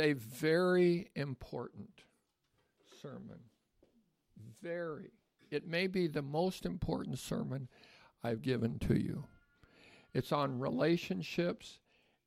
a 0.00 0.14
very 0.14 1.10
important 1.14 2.02
sermon. 3.00 3.38
Very. 4.62 5.10
It 5.50 5.66
may 5.66 5.86
be 5.86 6.06
the 6.06 6.22
most 6.22 6.66
important 6.66 7.18
sermon 7.18 7.68
I've 8.22 8.42
given 8.42 8.78
to 8.80 8.98
you. 8.98 9.24
It's 10.12 10.32
on 10.32 10.58
relationships 10.58 11.78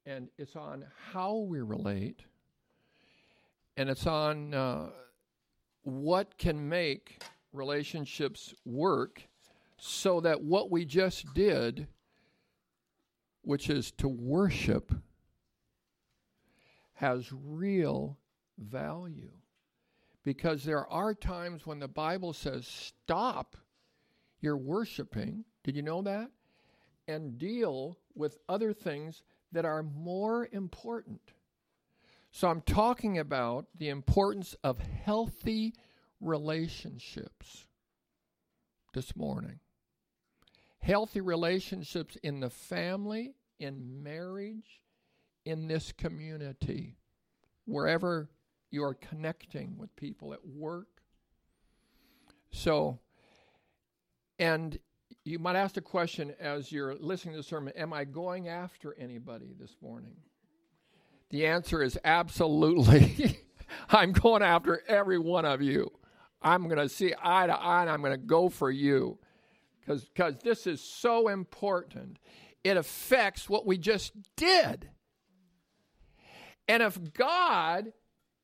and 0.05 0.29
it's 0.37 0.55
on 0.55 0.85
how 1.11 1.37
we 1.37 1.61
relate 1.61 2.23
and 3.77 3.89
it's 3.89 4.07
on 4.07 4.53
uh, 4.53 4.89
what 5.83 6.37
can 6.37 6.69
make 6.69 7.23
relationships 7.51 8.53
work 8.65 9.23
so 9.77 10.21
that 10.21 10.41
what 10.41 10.71
we 10.71 10.85
just 10.85 11.33
did, 11.33 11.87
which 13.41 13.69
is 13.69 13.91
to 13.91 14.07
worship, 14.07 14.93
has 16.93 17.31
real 17.31 18.17
value. 18.57 19.31
Because 20.23 20.63
there 20.63 20.87
are 20.87 21.13
times 21.13 21.65
when 21.65 21.79
the 21.79 21.87
Bible 21.87 22.33
says, 22.33 22.65
stop 22.65 23.57
your 24.39 24.57
worshiping. 24.57 25.43
Did 25.63 25.75
you 25.75 25.81
know 25.81 26.01
that? 26.03 26.29
And 27.07 27.37
deal 27.37 27.97
with 28.15 28.37
other 28.47 28.71
things 28.73 29.23
that 29.51 29.65
are 29.65 29.83
more 29.83 30.47
important. 30.51 31.21
So 32.31 32.47
I'm 32.47 32.61
talking 32.61 33.19
about 33.19 33.67
the 33.77 33.89
importance 33.89 34.55
of 34.63 34.79
healthy 34.79 35.73
relationships 36.21 37.67
this 38.93 39.15
morning. 39.15 39.59
Healthy 40.79 41.21
relationships 41.21 42.17
in 42.23 42.39
the 42.39 42.49
family, 42.49 43.35
in 43.59 44.03
marriage, 44.03 44.82
in 45.45 45.67
this 45.67 45.91
community, 45.91 46.97
wherever 47.65 48.29
you're 48.71 48.95
connecting 48.95 49.77
with 49.77 49.95
people 49.95 50.33
at 50.33 50.45
work. 50.45 50.87
So, 52.51 52.99
and 54.39 54.77
you 55.23 55.39
might 55.39 55.55
ask 55.55 55.75
the 55.75 55.81
question 55.81 56.33
as 56.39 56.71
you're 56.71 56.95
listening 56.95 57.33
to 57.35 57.37
the 57.37 57.43
sermon 57.43 57.73
Am 57.75 57.93
I 57.93 58.03
going 58.03 58.47
after 58.47 58.95
anybody 58.97 59.53
this 59.59 59.75
morning? 59.81 60.15
The 61.29 61.47
answer 61.47 61.81
is 61.81 61.97
absolutely. 62.03 63.39
I'm 63.89 64.11
going 64.11 64.43
after 64.43 64.81
every 64.87 65.17
one 65.17 65.45
of 65.45 65.61
you. 65.61 65.91
I'm 66.41 66.65
going 66.67 66.77
to 66.77 66.89
see 66.89 67.13
eye 67.23 67.47
to 67.47 67.53
eye 67.53 67.81
and 67.81 67.89
I'm 67.89 68.01
going 68.01 68.11
to 68.11 68.17
go 68.17 68.49
for 68.49 68.69
you 68.69 69.17
because 69.79 70.35
this 70.43 70.67
is 70.67 70.81
so 70.81 71.27
important. 71.27 72.17
It 72.63 72.77
affects 72.77 73.49
what 73.49 73.65
we 73.65 73.77
just 73.77 74.13
did. 74.35 74.89
And 76.67 76.83
if 76.83 77.13
God 77.13 77.91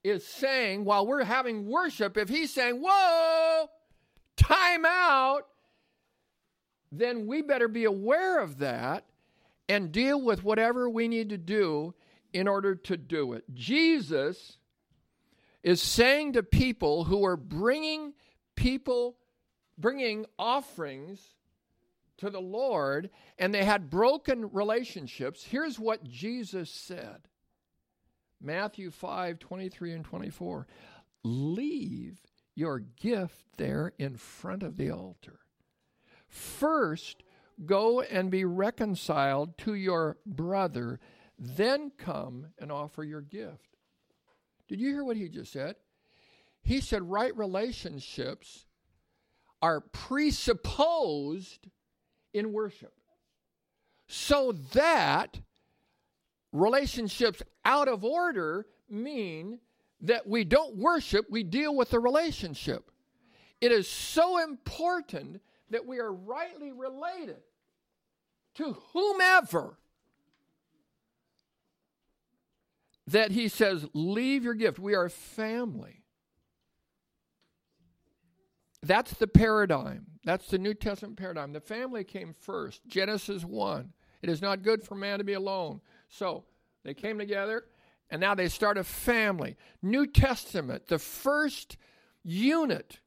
is 0.04 0.26
saying, 0.26 0.86
while 0.86 1.06
we're 1.06 1.24
having 1.24 1.68
worship, 1.68 2.18
if 2.18 2.30
He's 2.30 2.54
saying, 2.54 2.82
Whoa, 2.82 3.68
time 4.38 4.86
out, 4.86 5.48
then 6.92 7.28
we 7.28 7.42
better 7.42 7.68
be 7.68 7.86
aware 7.86 8.40
of 8.40 8.60
that 8.60 9.06
and 9.68 9.92
deal 9.92 10.20
with 10.22 10.44
whatever 10.44 10.90
we 10.90 11.08
need 11.08 11.30
to 11.30 11.38
do 11.38 11.94
in 12.34 12.48
order 12.48 12.76
to 12.76 12.98
do 12.98 13.34
it. 13.34 13.44
Jesus 13.54 14.58
is 15.64 15.82
saying 15.82 16.34
to 16.34 16.44
people 16.44 17.04
who 17.06 17.26
are 17.26 17.38
bringing 17.38 18.14
people, 18.56 19.18
bringing 19.78 20.26
offerings 20.38 21.22
to 22.18 22.30
the 22.30 22.42
Lord, 22.42 23.10
and 23.38 23.54
they 23.54 23.64
had 23.64 23.90
broken 23.90 24.52
relationships. 24.52 25.44
Here's 25.44 25.80
what 25.80 26.04
Jesus 26.04 26.70
said 26.70 27.29
Matthew 28.42 28.92
5 28.92 29.40
23 29.40 29.94
and 29.94 30.06
24. 30.06 30.68
Leave 31.24 32.22
your 32.56 32.80
gift 32.80 33.46
there 33.58 33.94
in 33.98 34.16
front 34.16 34.64
of 34.64 34.78
the 34.78 34.92
altar. 34.92 35.40
First, 36.28 37.24
go 37.66 38.02
and 38.02 38.30
be 38.32 38.46
reconciled 38.46 39.58
to 39.60 39.74
your 39.74 40.18
brother 40.26 41.00
then 41.40 41.92
come 41.98 42.48
and 42.60 42.72
offer 42.72 43.04
your 43.04 43.22
gift. 43.22 43.78
Did 44.68 44.82
you 44.82 44.90
hear 44.92 45.06
what 45.06 45.18
he 45.18 45.30
just 45.30 45.54
said? 45.54 45.76
He 46.62 46.82
said 46.82 47.10
right 47.10 47.36
relationships 47.36 48.66
are 49.62 49.80
presupposed 49.80 51.68
in 52.34 52.52
worship. 52.52 52.94
So 54.08 54.52
that 54.74 55.40
relationships 56.52 57.42
out 57.66 57.88
of 57.88 58.04
order 58.04 58.66
mean 58.90 59.60
that 60.02 60.28
we 60.28 60.44
don't 60.44 60.78
worship, 60.78 61.26
we 61.30 61.44
deal 61.44 61.76
with 61.76 61.90
the 61.90 62.00
relationship. 62.00 62.92
It 63.62 63.72
is 63.72 63.90
so 63.90 64.42
important 64.42 65.42
that 65.70 65.86
we 65.86 66.00
are 66.00 66.12
rightly 66.12 66.72
related 66.72 67.42
to 68.56 68.78
whomever 68.94 69.78
that 73.08 73.32
he 73.32 73.48
says, 73.48 73.86
Leave 73.94 74.44
your 74.44 74.54
gift. 74.54 74.80
We 74.80 74.96
are 74.96 75.10
family. 75.10 76.04
That's 78.82 79.14
the 79.14 79.28
paradigm. 79.28 80.06
That's 80.24 80.48
the 80.48 80.58
New 80.58 80.74
Testament 80.74 81.18
paradigm. 81.18 81.52
The 81.52 81.60
family 81.60 82.04
came 82.04 82.34
first. 82.34 82.82
Genesis 82.88 83.44
1. 83.44 83.92
It 84.22 84.30
is 84.30 84.42
not 84.42 84.64
good 84.64 84.84
for 84.84 84.96
man 84.96 85.20
to 85.20 85.24
be 85.24 85.34
alone. 85.34 85.82
So 86.10 86.44
they 86.84 86.94
came 86.94 87.18
together 87.18 87.66
and 88.10 88.20
now 88.20 88.36
they 88.36 88.50
start 88.50 88.78
a 88.78 88.84
family. 88.84 89.56
New 89.82 90.08
Testament, 90.08 90.88
the 90.88 91.00
first 91.00 91.78
unit 92.24 93.00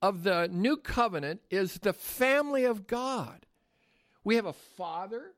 of 0.00 0.22
the 0.22 0.48
new 0.50 0.76
covenant 0.76 1.40
is 1.50 1.78
the 1.78 1.92
family 1.92 2.64
of 2.64 2.86
God. 2.86 3.46
We 4.24 4.36
have 4.36 4.46
a 4.46 4.52
father. 4.52 5.32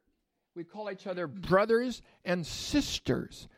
We 0.55 0.65
call 0.65 0.91
each 0.91 1.07
other 1.07 1.27
brothers 1.27 2.03
and 2.25 2.47
sisters 2.47 3.49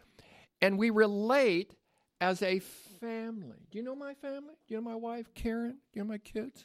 and 0.61 0.79
we 0.79 0.91
relate 0.91 1.75
as 2.21 2.43
a 2.43 2.61
family. 3.01 3.67
Do 3.71 3.79
you 3.79 3.85
know 3.85 3.95
my 3.95 4.15
family? 4.15 4.55
Do 4.69 4.75
you 4.75 4.81
know 4.81 4.89
my 4.91 4.97
wife, 4.97 5.33
Karen? 5.35 5.79
Do 5.93 6.01
you 6.01 6.05
know 6.05 6.09
my 6.09 6.19
kids? 6.19 6.65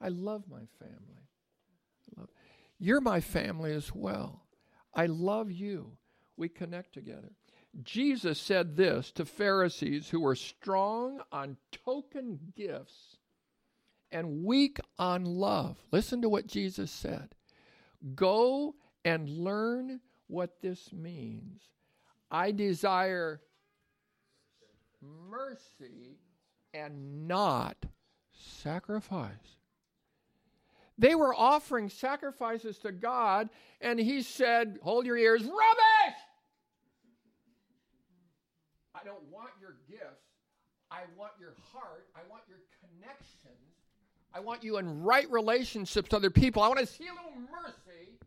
I 0.00 0.08
love 0.08 0.44
my 0.48 0.62
family. 0.78 1.26
Love. 2.16 2.28
You're 2.78 3.00
my 3.00 3.20
family 3.20 3.72
as 3.72 3.92
well. 3.92 4.44
I 4.98 5.06
love 5.06 5.52
you. 5.52 5.92
We 6.36 6.48
connect 6.48 6.92
together. 6.92 7.30
Jesus 7.84 8.40
said 8.40 8.76
this 8.76 9.12
to 9.12 9.24
Pharisees 9.24 10.08
who 10.08 10.18
were 10.18 10.34
strong 10.34 11.20
on 11.30 11.56
token 11.70 12.40
gifts 12.56 13.16
and 14.10 14.44
weak 14.44 14.80
on 14.98 15.24
love. 15.24 15.76
Listen 15.92 16.20
to 16.22 16.28
what 16.28 16.48
Jesus 16.48 16.90
said. 16.90 17.28
Go 18.16 18.74
and 19.04 19.28
learn 19.28 20.00
what 20.26 20.60
this 20.60 20.92
means. 20.92 21.62
I 22.28 22.50
desire 22.50 23.40
mercy 25.00 26.18
and 26.74 27.28
not 27.28 27.76
sacrifice. 28.32 29.57
They 30.98 31.14
were 31.14 31.34
offering 31.34 31.88
sacrifices 31.88 32.78
to 32.78 32.90
God, 32.90 33.48
and 33.80 34.00
he 34.00 34.22
said, 34.22 34.78
Hold 34.82 35.06
your 35.06 35.16
ears, 35.16 35.42
rubbish! 35.42 36.18
I 38.94 39.04
don't 39.04 39.22
want 39.30 39.50
your 39.60 39.76
gifts. 39.88 40.26
I 40.90 41.02
want 41.16 41.32
your 41.38 41.54
heart. 41.72 42.06
I 42.16 42.20
want 42.28 42.42
your 42.48 42.58
connections. 42.80 43.28
I 44.34 44.40
want 44.40 44.64
you 44.64 44.78
in 44.78 45.02
right 45.02 45.30
relationships 45.30 46.08
to 46.10 46.16
other 46.16 46.30
people. 46.30 46.62
I 46.62 46.68
want 46.68 46.80
to 46.80 46.86
see 46.86 47.06
a 47.06 47.12
little 47.12 47.38
mercy. 47.40 48.18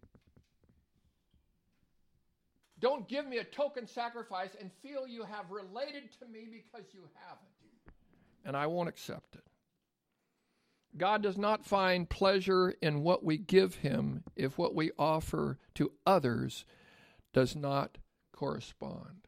Don't 2.79 3.07
give 3.07 3.27
me 3.27 3.37
a 3.37 3.43
token 3.43 3.85
sacrifice 3.85 4.55
and 4.59 4.71
feel 4.81 5.07
you 5.07 5.23
have 5.23 5.51
related 5.51 6.09
to 6.19 6.27
me 6.27 6.47
because 6.51 6.87
you 6.93 7.01
haven't. 7.15 7.47
And 8.45 8.55
I 8.57 8.65
won't 8.65 8.89
accept 8.89 9.35
it. 9.35 9.43
God 10.97 11.23
does 11.23 11.37
not 11.37 11.65
find 11.65 12.09
pleasure 12.09 12.75
in 12.81 13.01
what 13.01 13.23
we 13.23 13.37
give 13.37 13.75
him 13.75 14.23
if 14.35 14.57
what 14.57 14.75
we 14.75 14.91
offer 14.99 15.57
to 15.75 15.91
others 16.05 16.65
does 17.33 17.55
not 17.55 17.97
correspond. 18.33 19.27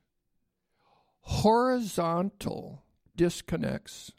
Horizontal 1.21 2.83
disconnects 3.15 4.12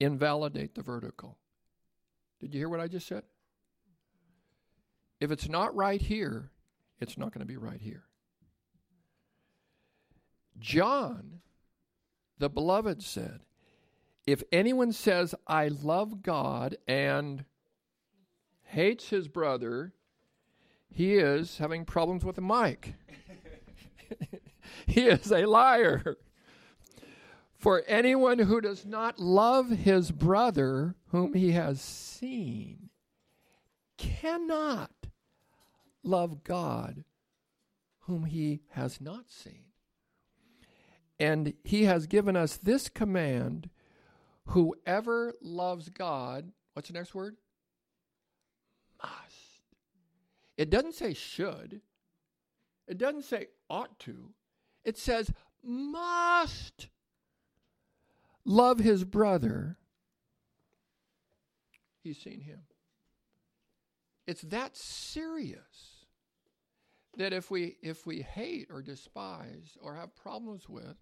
invalidate 0.00 0.74
the 0.74 0.82
vertical. 0.82 1.38
Did 2.40 2.54
you 2.54 2.60
hear 2.60 2.68
what 2.68 2.80
I 2.80 2.88
just 2.88 3.06
said? 3.06 3.22
If 5.20 5.30
it's 5.30 5.48
not 5.48 5.74
right 5.74 6.00
here, 6.00 6.50
it's 7.00 7.18
not 7.18 7.32
going 7.32 7.40
to 7.40 7.46
be 7.46 7.56
right 7.56 7.80
here. 7.80 8.04
John, 10.58 11.40
the 12.38 12.48
beloved, 12.48 13.02
said, 13.02 13.40
If 14.28 14.42
anyone 14.52 14.92
says, 14.92 15.34
I 15.46 15.68
love 15.68 16.22
God 16.22 16.76
and 16.86 17.46
hates 18.60 19.08
his 19.08 19.26
brother, 19.26 19.94
he 20.90 21.14
is 21.14 21.56
having 21.56 21.86
problems 21.86 22.26
with 22.26 22.36
the 22.36 22.42
mic. 22.42 22.92
he 24.86 25.06
is 25.06 25.32
a 25.32 25.46
liar. 25.46 26.18
For 27.56 27.82
anyone 27.86 28.38
who 28.40 28.60
does 28.60 28.84
not 28.84 29.18
love 29.18 29.70
his 29.70 30.10
brother 30.10 30.94
whom 31.06 31.32
he 31.32 31.52
has 31.52 31.80
seen 31.80 32.90
cannot 33.96 34.92
love 36.02 36.44
God 36.44 37.02
whom 38.00 38.26
he 38.26 38.60
has 38.72 39.00
not 39.00 39.30
seen. 39.30 39.64
And 41.18 41.54
he 41.64 41.84
has 41.84 42.06
given 42.06 42.36
us 42.36 42.58
this 42.58 42.90
command 42.90 43.70
whoever 44.48 45.34
loves 45.42 45.88
God, 45.88 46.52
what's 46.72 46.88
the 46.88 46.94
next 46.94 47.14
word? 47.14 47.36
Must. 49.02 49.62
It 50.56 50.70
doesn't 50.70 50.94
say 50.94 51.14
should, 51.14 51.80
it 52.86 52.98
doesn't 52.98 53.24
say 53.24 53.46
ought 53.70 53.98
to, 54.00 54.30
it 54.84 54.98
says 54.98 55.30
must 55.62 56.88
love 58.44 58.78
his 58.78 59.04
brother. 59.04 59.76
He's 62.02 62.18
seen 62.18 62.40
him. 62.40 62.60
It's 64.26 64.42
that 64.42 64.76
serious 64.76 66.06
that 67.16 67.32
if 67.32 67.50
we 67.50 67.76
if 67.82 68.06
we 68.06 68.22
hate 68.22 68.68
or 68.70 68.80
despise 68.80 69.76
or 69.82 69.94
have 69.94 70.14
problems 70.14 70.68
with 70.68 70.96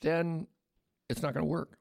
then 0.00 0.46
it's 1.08 1.22
not 1.22 1.34
going 1.34 1.44
to 1.44 1.50
work. 1.50 1.78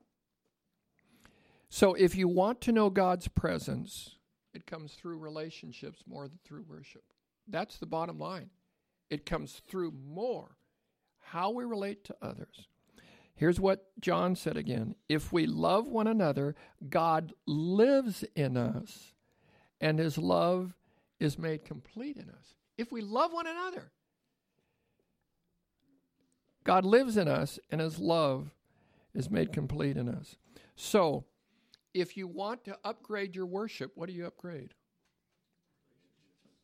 So 1.70 1.94
if 1.94 2.16
you 2.16 2.28
want 2.28 2.62
to 2.62 2.72
know 2.72 2.90
God's 2.90 3.28
presence, 3.28 4.16
it 4.54 4.66
comes 4.66 4.94
through 4.94 5.20
relationships 5.20 6.04
more 6.08 6.28
than 6.28 6.40
through 6.46 6.66
worship. 6.68 7.04
That's 7.48 7.78
the 7.78 7.86
bottom 7.86 8.18
line. 8.18 8.50
It 9.10 9.26
comes 9.26 9.62
through 9.68 9.92
more 9.92 10.58
how 11.20 11.52
we 11.52 11.66
relate 11.66 12.04
to 12.06 12.16
others. 12.22 12.68
Here's 13.36 13.60
what 13.60 13.86
John 14.00 14.36
said 14.36 14.58
again 14.58 14.96
If 15.08 15.32
we 15.32 15.46
love 15.46 15.88
one 15.88 16.08
another, 16.08 16.56
God 16.90 17.34
lives 17.46 18.24
in 18.36 18.58
us, 18.58 19.14
and 19.80 20.00
his 20.00 20.18
love 20.18 20.74
is 21.20 21.38
made 21.38 21.66
complete 21.66 22.18
in 22.18 22.30
us. 22.30 22.56
If 22.78 22.92
we 22.92 23.02
love 23.02 23.34
one 23.34 23.48
another, 23.48 23.92
God 26.64 26.86
lives 26.86 27.18
in 27.18 27.28
us, 27.28 27.60
and 27.70 27.80
his 27.80 28.00
love 28.00 28.52
is 29.14 29.30
made 29.30 29.54
complete 29.54 29.98
in 29.98 30.10
us. 30.10 30.36
So, 30.76 31.26
if 31.94 32.16
you 32.16 32.28
want 32.28 32.64
to 32.66 32.78
upgrade 32.84 33.36
your 33.36 33.46
worship, 33.46 33.92
what 33.96 34.08
do 34.08 34.14
you 34.14 34.26
upgrade? 34.28 34.74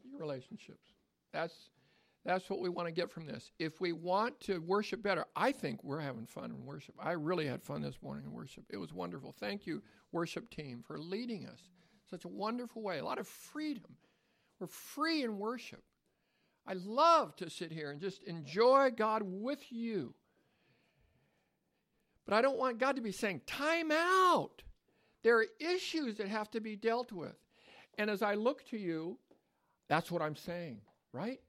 Your 0.04 0.19
relationships. 0.19 0.90
That's 1.31 1.69
that's 2.25 2.50
what 2.50 2.62
we 2.62 2.69
want 2.69 2.88
to 2.88 2.94
get 2.94 3.12
from 3.12 3.25
this. 3.25 3.51
If 3.60 3.81
we 3.81 3.92
want 3.92 4.40
to 4.42 4.60
worship 4.60 5.04
better, 5.04 5.25
I 5.36 5.51
think 5.51 5.84
we're 5.84 6.00
having 6.00 6.25
fun 6.25 6.51
in 6.51 6.66
worship. 6.66 6.95
I 6.98 7.12
really 7.12 7.48
had 7.48 7.62
fun 7.62 7.81
this 7.81 8.01
morning 8.01 8.25
in 8.25 8.31
worship. 8.31 8.63
It 8.69 8.78
was 8.78 8.94
wonderful. 8.94 9.34
Thank 9.38 9.68
you, 9.68 9.81
worship 10.13 10.50
team, 10.50 10.84
for 10.88 10.98
leading 10.98 11.48
us 11.48 11.60
such 12.10 12.24
a 12.24 12.30
wonderful 12.30 12.81
way. 12.81 13.00
A 13.00 13.04
lot 13.04 13.19
of 13.19 13.28
freedom. 13.28 13.98
We're 14.60 14.68
free 14.68 15.24
in 15.24 15.38
worship. 15.38 15.84
I 16.66 16.74
love 16.74 17.36
to 17.38 17.50
sit 17.50 17.72
here 17.72 17.92
and 17.92 18.00
just 18.00 18.24
enjoy 18.24 18.92
God 18.96 19.24
with 19.25 19.60
you. 19.69 20.13
But 22.25 22.36
I 22.36 22.42
don't 22.42 22.58
want 22.58 22.80
God 22.80 22.96
to 22.96 23.02
be 23.02 23.12
saying, 23.12 23.42
time 23.46 23.92
out. 23.92 24.64
There 25.24 25.38
are 25.40 25.46
issues 25.60 26.18
that 26.18 26.28
have 26.28 26.52
to 26.52 26.62
be 26.62 26.75
dealt 26.75 27.12
with. 27.12 27.36
And 27.98 28.10
as 28.10 28.22
I 28.22 28.36
look 28.36 28.68
to 28.70 28.78
you, 28.78 29.18
that's 29.88 30.12
what 30.12 30.22
I'm 30.22 30.36
saying, 30.36 30.81
right? 31.12 31.40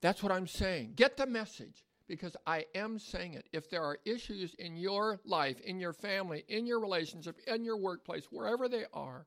That's 0.00 0.22
what 0.22 0.32
I'm 0.32 0.46
saying. 0.46 0.94
Get 0.96 1.16
the 1.16 1.26
message 1.26 1.84
because 2.08 2.36
I 2.46 2.66
am 2.74 2.98
saying 2.98 3.34
it. 3.34 3.48
If 3.52 3.70
there 3.70 3.82
are 3.82 3.98
issues 4.04 4.54
in 4.58 4.76
your 4.76 5.20
life, 5.24 5.60
in 5.60 5.78
your 5.78 5.92
family, 5.92 6.44
in 6.48 6.66
your 6.66 6.80
relationship, 6.80 7.38
in 7.46 7.64
your 7.64 7.76
workplace, 7.76 8.24
wherever 8.30 8.68
they 8.68 8.84
are, 8.92 9.26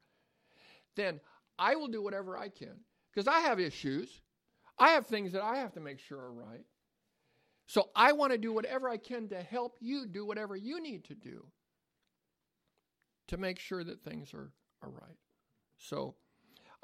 then 0.95 1.19
I 1.57 1.75
will 1.75 1.87
do 1.87 2.01
whatever 2.01 2.37
I 2.37 2.49
can 2.49 2.75
because 3.13 3.27
I 3.27 3.39
have 3.39 3.59
issues. 3.59 4.21
I 4.77 4.89
have 4.89 5.07
things 5.07 5.31
that 5.31 5.41
I 5.41 5.57
have 5.57 5.73
to 5.73 5.79
make 5.79 5.99
sure 5.99 6.19
are 6.19 6.33
right. 6.33 6.65
So 7.67 7.89
I 7.95 8.11
want 8.11 8.31
to 8.31 8.37
do 8.37 8.53
whatever 8.53 8.89
I 8.89 8.97
can 8.97 9.27
to 9.29 9.41
help 9.41 9.77
you 9.79 10.05
do 10.05 10.25
whatever 10.25 10.55
you 10.55 10.81
need 10.81 11.03
to 11.05 11.15
do 11.15 11.45
to 13.27 13.37
make 13.37 13.59
sure 13.59 13.83
that 13.83 14.03
things 14.03 14.33
are, 14.33 14.51
are 14.83 14.89
right. 14.89 15.17
So 15.77 16.15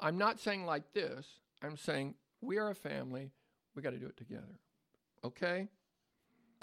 I'm 0.00 0.18
not 0.18 0.40
saying 0.40 0.66
like 0.66 0.92
this. 0.92 1.26
I'm 1.62 1.76
saying 1.76 2.14
we 2.40 2.58
are 2.58 2.70
a 2.70 2.74
family. 2.74 3.30
We 3.74 3.82
got 3.82 3.90
to 3.90 3.98
do 3.98 4.06
it 4.06 4.16
together. 4.16 4.58
Okay? 5.24 5.68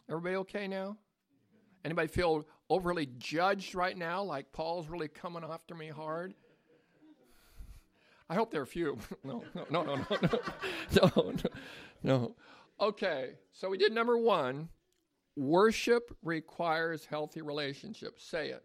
Everybody 0.09 0.35
okay 0.37 0.67
now? 0.67 0.97
Anybody 1.85 2.09
feel 2.09 2.45
overly 2.69 3.07
judged 3.17 3.73
right 3.73 3.97
now, 3.97 4.21
like 4.21 4.51
Paul's 4.51 4.89
really 4.89 5.07
coming 5.07 5.43
after 5.49 5.73
me 5.73 5.87
hard? 5.87 6.33
I 8.29 8.35
hope 8.35 8.51
there 8.51 8.61
are 8.61 8.65
few. 8.65 8.97
no, 9.23 9.43
no, 9.55 9.65
no, 9.69 9.83
no, 9.83 9.95
no, 9.95 10.17
no, 10.21 11.11
no, 11.15 11.33
no. 12.03 12.35
Okay, 12.81 13.31
so 13.51 13.69
we 13.69 13.77
did 13.77 13.91
number 13.91 14.17
one. 14.17 14.69
Worship 15.35 16.15
requires 16.23 17.05
healthy 17.05 17.41
relationships. 17.41 18.23
Say 18.23 18.49
it. 18.49 18.63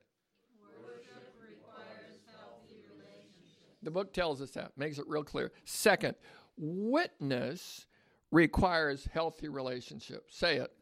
The 3.84 3.90
book 3.90 4.14
tells 4.14 4.40
us 4.40 4.50
that, 4.52 4.72
makes 4.78 4.99
it 4.99 5.05
real 5.06 5.22
clear. 5.22 5.52
Second, 5.66 6.14
witness 6.56 7.87
requires 8.31 9.06
healthy 9.12 9.49
relationships. 9.49 10.37
Say 10.37 10.56
it. 10.56 10.72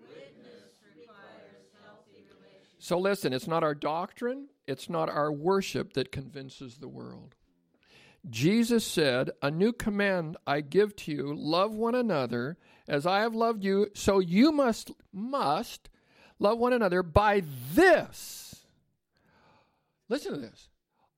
Witness 0.00 0.74
requires 0.98 1.68
healthy 1.84 2.24
relationships. 2.28 2.78
So 2.80 2.98
listen, 2.98 3.32
it's 3.32 3.46
not 3.46 3.62
our 3.62 3.76
doctrine, 3.76 4.48
it's 4.66 4.90
not 4.90 5.08
our 5.08 5.30
worship 5.30 5.92
that 5.92 6.10
convinces 6.10 6.78
the 6.78 6.88
world. 6.88 7.36
Jesus 8.28 8.84
said, 8.84 9.30
A 9.42 9.50
new 9.50 9.72
command 9.72 10.36
I 10.46 10.60
give 10.60 10.94
to 10.96 11.12
you 11.12 11.34
love 11.34 11.74
one 11.74 11.94
another 11.94 12.56
as 12.88 13.06
I 13.06 13.20
have 13.20 13.34
loved 13.34 13.64
you, 13.64 13.88
so 13.94 14.18
you 14.18 14.52
must, 14.52 14.90
must 15.12 15.88
love 16.38 16.58
one 16.58 16.72
another 16.72 17.02
by 17.02 17.42
this. 17.74 18.64
Listen 20.08 20.34
to 20.34 20.40
this. 20.40 20.68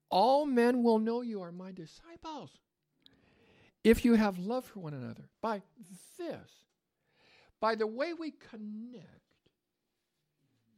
All 0.09 0.45
men 0.45 0.83
will 0.83 0.99
know 0.99 1.21
you 1.21 1.41
are 1.41 1.51
my 1.51 1.71
disciples 1.71 2.51
if 3.83 4.03
you 4.05 4.13
have 4.15 4.39
love 4.39 4.65
for 4.65 4.79
one 4.79 4.93
another. 4.93 5.29
By 5.41 5.61
this. 6.17 6.63
By 7.59 7.75
the 7.75 7.87
way 7.87 8.13
we 8.13 8.31
connect, 8.31 9.21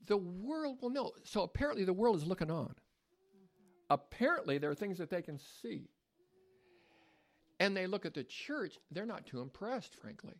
the 0.06 0.18
world 0.18 0.78
will 0.82 0.90
know. 0.90 1.12
So 1.24 1.44
apparently, 1.44 1.84
the 1.84 1.94
world 1.94 2.16
is 2.16 2.26
looking 2.26 2.52
on. 2.52 2.74
Apparently, 3.90 4.58
there 4.58 4.70
are 4.70 4.76
things 4.76 4.98
that 4.98 5.10
they 5.10 5.22
can 5.22 5.40
see 5.62 5.90
and 7.60 7.76
they 7.76 7.88
look 7.88 8.06
at 8.06 8.14
the 8.14 8.24
church, 8.24 8.78
they're 8.92 9.06
not 9.06 9.26
too 9.26 9.42
impressed, 9.42 9.96
frankly. 9.96 10.36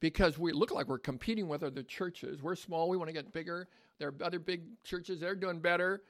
Because 0.00 0.38
we 0.38 0.52
look 0.52 0.72
like 0.72 0.88
we're 0.88 0.98
competing 0.98 1.48
with 1.48 1.62
other 1.62 1.82
churches. 1.82 2.42
We're 2.42 2.56
small, 2.56 2.88
we 2.88 2.96
want 2.96 3.08
to 3.08 3.12
get 3.14 3.32
bigger. 3.32 3.68
There 3.98 4.08
are 4.08 4.14
other 4.24 4.38
big 4.38 4.62
churches, 4.84 5.20
they're 5.20 5.34
doing 5.34 5.60
better. 5.60 6.02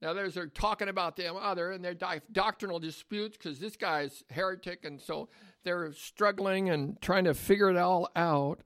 Now, 0.00 0.12
there's 0.12 0.34
they're 0.34 0.46
talking 0.46 0.88
about 0.88 1.16
them 1.16 1.34
other, 1.36 1.72
and 1.72 1.84
their 1.84 1.94
di- 1.94 2.20
doctrinal 2.30 2.78
disputes 2.78 3.36
because 3.36 3.58
this 3.58 3.76
guy's 3.76 4.22
heretic, 4.30 4.84
and 4.84 5.00
so 5.00 5.28
they're 5.64 5.92
struggling 5.92 6.70
and 6.70 7.00
trying 7.00 7.24
to 7.24 7.34
figure 7.34 7.68
it 7.68 7.76
all 7.76 8.08
out. 8.14 8.62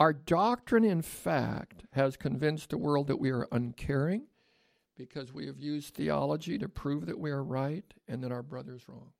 Our 0.00 0.12
doctrine, 0.12 0.84
in 0.84 1.02
fact, 1.02 1.84
has 1.92 2.16
convinced 2.16 2.70
the 2.70 2.78
world 2.78 3.06
that 3.06 3.20
we 3.20 3.30
are 3.30 3.46
uncaring 3.52 4.26
because 4.96 5.32
we 5.32 5.46
have 5.46 5.60
used 5.60 5.94
theology 5.94 6.58
to 6.58 6.68
prove 6.68 7.06
that 7.06 7.20
we 7.20 7.30
are 7.30 7.44
right 7.44 7.84
and 8.08 8.24
that 8.24 8.32
our 8.32 8.42
brother's 8.42 8.88
wrong. 8.88 9.10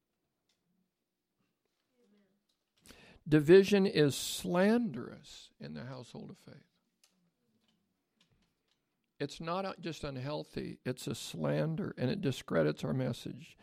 Division 3.29 3.87
is 3.87 4.17
slanderous 4.17 5.51
in 5.61 5.75
the 5.75 5.85
household 5.85 6.31
of 6.31 6.39
faith. 6.39 6.65
It's 9.21 9.41
not 9.41 9.81
just 9.81 10.03
unhealthy, 10.03 10.79
it's 10.85 11.07
a 11.07 11.15
slander 11.15 11.95
and 11.97 12.11
it 12.11 12.21
discredits 12.21 12.83
our 12.83 12.93
message. 12.93 13.57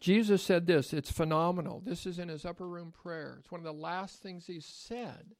Jesus 0.00 0.42
said 0.42 0.66
this, 0.66 0.92
it's 0.92 1.10
phenomenal. 1.10 1.80
This 1.84 2.04
is 2.04 2.18
in 2.18 2.28
his 2.28 2.44
upper 2.44 2.68
room 2.68 2.92
prayer. 2.92 3.36
It's 3.40 3.50
one 3.50 3.60
of 3.60 3.64
the 3.64 3.72
last 3.72 4.22
things 4.22 4.46
he 4.46 4.60
said. 4.60 5.34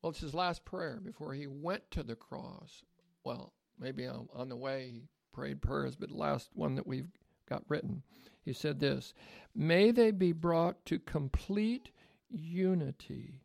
Well, 0.00 0.10
it's 0.10 0.20
his 0.20 0.34
last 0.34 0.64
prayer 0.64 1.00
before 1.04 1.34
he 1.34 1.48
went 1.48 1.90
to 1.90 2.04
the 2.04 2.14
cross. 2.14 2.84
Well, 3.24 3.52
maybe 3.78 4.06
on, 4.06 4.28
on 4.32 4.48
the 4.48 4.56
way 4.56 4.88
he 4.92 5.02
prayed 5.32 5.60
prayers, 5.60 5.96
but 5.96 6.10
the 6.10 6.16
last 6.16 6.50
one 6.54 6.76
that 6.76 6.86
we've 6.86 7.10
got 7.48 7.64
written, 7.68 8.02
he 8.44 8.52
said 8.52 8.78
this 8.78 9.14
May 9.54 9.90
they 9.90 10.12
be 10.12 10.32
brought 10.32 10.86
to 10.86 10.98
complete 11.00 11.90
unity 12.30 13.42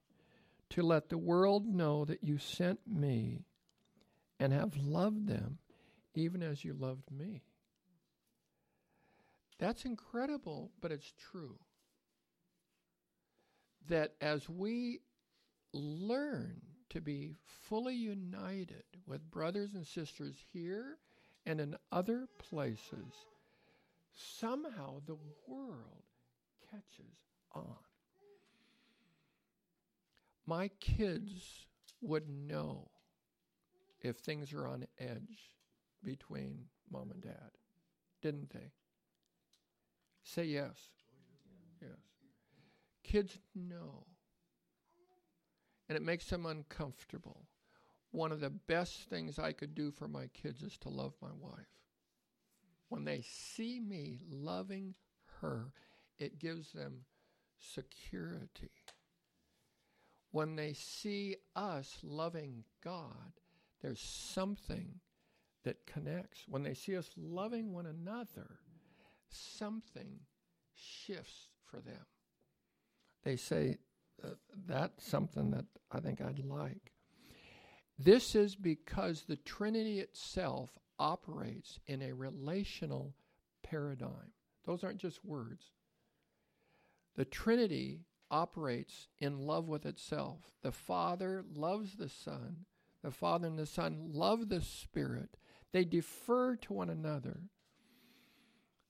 to 0.72 0.84
let 0.84 1.10
the 1.10 1.18
world 1.18 1.66
know 1.66 2.06
that 2.06 2.24
you 2.24 2.38
sent 2.38 2.80
me 2.88 3.46
and 4.40 4.54
have 4.54 4.76
loved 4.78 5.28
them 5.28 5.60
even 6.16 6.44
as 6.44 6.64
you 6.64 6.74
loved 6.74 7.10
me. 7.12 7.44
That's 9.60 9.86
incredible, 9.86 10.72
but 10.82 10.92
it's 10.92 11.14
true. 11.32 11.58
That 13.90 14.14
as 14.20 14.50
we 14.50 15.02
learn 15.74 16.62
to 16.90 17.02
be 17.02 17.36
fully 17.70 17.96
united 17.96 18.84
with 19.06 19.30
brothers 19.30 19.74
and 19.76 19.86
sisters 19.86 20.36
here 20.52 20.98
and 21.46 21.62
in 21.62 21.76
other 21.92 22.28
places, 22.50 23.14
somehow 24.14 25.02
the 25.06 25.18
world 25.48 26.04
catches 26.70 27.16
on. 27.54 27.78
My 30.46 30.70
kids 30.80 31.66
would 32.02 32.30
know 32.30 32.90
if 34.02 34.18
things 34.18 34.54
are 34.54 34.68
on 34.68 34.88
edge 35.00 35.56
between 36.04 36.66
mom 36.92 37.12
and 37.12 37.22
dad, 37.22 37.52
didn't 38.22 38.52
they? 38.52 38.72
Say 40.24 40.46
yes. 40.46 40.78
Yes. 41.82 41.92
Kids 43.04 43.38
know. 43.56 44.06
And 45.90 45.96
it 45.96 46.04
makes 46.04 46.26
them 46.26 46.46
uncomfortable. 46.46 47.48
One 48.12 48.32
of 48.32 48.40
the 48.40 48.50
best 48.50 49.10
things 49.10 49.40
I 49.40 49.52
could 49.52 49.76
do 49.76 49.92
for 49.92 50.08
my 50.08 50.28
kids 50.28 50.64
is 50.64 50.78
to 50.80 50.90
love 50.90 51.14
my 51.22 51.32
wife. 51.38 51.66
When 52.90 53.06
they 53.06 53.22
see 53.22 53.80
me 53.80 54.20
loving 54.30 54.96
her, 55.40 55.72
it 56.18 56.40
gives 56.40 56.72
them 56.72 57.06
security. 57.58 58.72
When 60.32 60.56
they 60.56 60.74
see 60.74 61.38
us 61.56 61.98
loving 62.04 62.64
God, 62.84 63.34
there's 63.82 64.00
something 64.00 65.00
that 65.64 65.86
connects. 65.86 66.46
When 66.48 66.64
they 66.64 66.74
see 66.74 66.96
us 66.96 67.10
loving 67.18 67.74
one 67.74 67.86
another, 67.86 68.60
something 69.30 70.20
shifts 70.74 71.50
for 71.66 71.82
them. 71.82 72.06
They 73.24 73.36
say, 73.36 73.78
uh, 74.24 74.30
That's 74.68 75.06
something 75.06 75.52
that 75.52 75.66
I 75.92 76.00
think 76.00 76.22
I'd 76.22 76.40
like. 76.40 76.94
This 78.00 78.34
is 78.34 78.56
because 78.56 79.24
the 79.24 79.36
Trinity 79.36 80.00
itself 80.00 80.72
operates 80.98 81.80
in 81.88 82.02
a 82.02 82.14
relational 82.14 83.14
paradigm. 83.64 84.32
Those 84.66 84.84
aren't 84.84 84.98
just 84.98 85.24
words. 85.24 85.66
The 87.16 87.26
Trinity 87.26 88.06
operates 88.32 89.10
in 89.20 89.46
love 89.46 89.68
with 89.68 89.86
itself. 89.86 90.40
The 90.64 90.72
Father 90.72 91.44
loves 91.54 91.96
the 91.96 92.10
Son. 92.10 92.66
The 93.04 93.12
Father 93.12 93.48
and 93.48 93.60
the 93.60 93.66
Son 93.66 94.12
love 94.14 94.50
the 94.50 94.62
Spirit. 94.62 95.38
They 95.72 95.86
defer 95.86 96.56
to 96.56 96.74
one 96.74 96.90
another. 96.90 97.42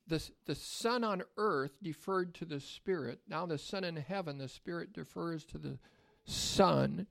The, 0.07 0.21
the 0.45 0.55
Son 0.55 1.03
on 1.03 1.23
earth 1.37 1.71
deferred 1.81 2.33
to 2.35 2.45
the 2.45 2.59
Spirit. 2.59 3.19
Now, 3.27 3.45
the 3.45 3.57
Son 3.57 3.83
in 3.83 3.95
heaven, 3.95 4.37
the 4.37 4.47
Spirit 4.47 4.93
defers 4.93 5.45
to 5.45 5.57
the 5.57 5.79
Son. 6.25 7.07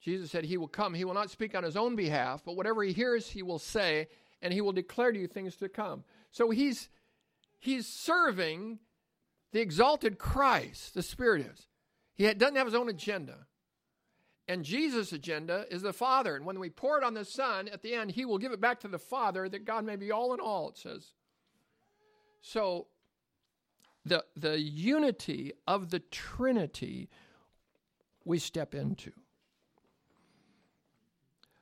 Jesus 0.00 0.30
said, 0.30 0.44
He 0.44 0.56
will 0.56 0.68
come. 0.68 0.94
He 0.94 1.04
will 1.04 1.14
not 1.14 1.30
speak 1.30 1.54
on 1.54 1.64
His 1.64 1.76
own 1.76 1.96
behalf, 1.96 2.42
but 2.44 2.56
whatever 2.56 2.82
He 2.82 2.92
hears, 2.92 3.28
He 3.28 3.42
will 3.42 3.58
say, 3.58 4.08
and 4.42 4.52
He 4.52 4.60
will 4.60 4.72
declare 4.72 5.12
to 5.12 5.18
you 5.18 5.26
things 5.26 5.56
to 5.56 5.68
come. 5.68 6.04
So 6.30 6.50
He's, 6.50 6.88
he's 7.58 7.86
serving 7.86 8.78
the 9.52 9.60
exalted 9.60 10.18
Christ, 10.18 10.94
the 10.94 11.02
Spirit 11.02 11.46
is. 11.46 11.66
He 12.14 12.32
doesn't 12.34 12.56
have 12.56 12.66
His 12.66 12.74
own 12.74 12.88
agenda. 12.88 13.46
And 14.46 14.64
Jesus' 14.64 15.12
agenda 15.12 15.66
is 15.70 15.82
the 15.82 15.92
Father. 15.92 16.34
And 16.34 16.46
when 16.46 16.58
we 16.58 16.70
pour 16.70 16.98
it 16.98 17.04
on 17.04 17.14
the 17.14 17.24
Son, 17.24 17.68
at 17.68 17.82
the 17.82 17.94
end, 17.94 18.12
He 18.12 18.24
will 18.24 18.38
give 18.38 18.52
it 18.52 18.60
back 18.60 18.80
to 18.80 18.88
the 18.88 18.98
Father 18.98 19.48
that 19.48 19.64
God 19.64 19.84
may 19.84 19.96
be 19.96 20.10
all 20.10 20.32
in 20.34 20.40
all, 20.40 20.70
it 20.70 20.78
says. 20.78 21.12
So, 22.40 22.86
the, 24.04 24.24
the 24.36 24.58
unity 24.58 25.52
of 25.66 25.90
the 25.90 25.98
Trinity 25.98 27.10
we 28.24 28.38
step 28.38 28.74
into. 28.74 29.12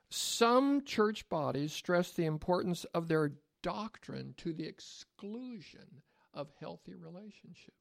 Some 0.09 0.85
church 0.85 1.29
bodies 1.29 1.73
stress 1.73 2.13
the 2.13 2.25
importance 2.25 2.85
of 2.95 3.09
their 3.09 3.33
doctrine 3.63 4.35
to 4.39 4.53
the 4.53 4.67
exclusion 4.67 6.03
of 6.37 6.49
healthy 6.61 6.95
relationships. 6.95 7.73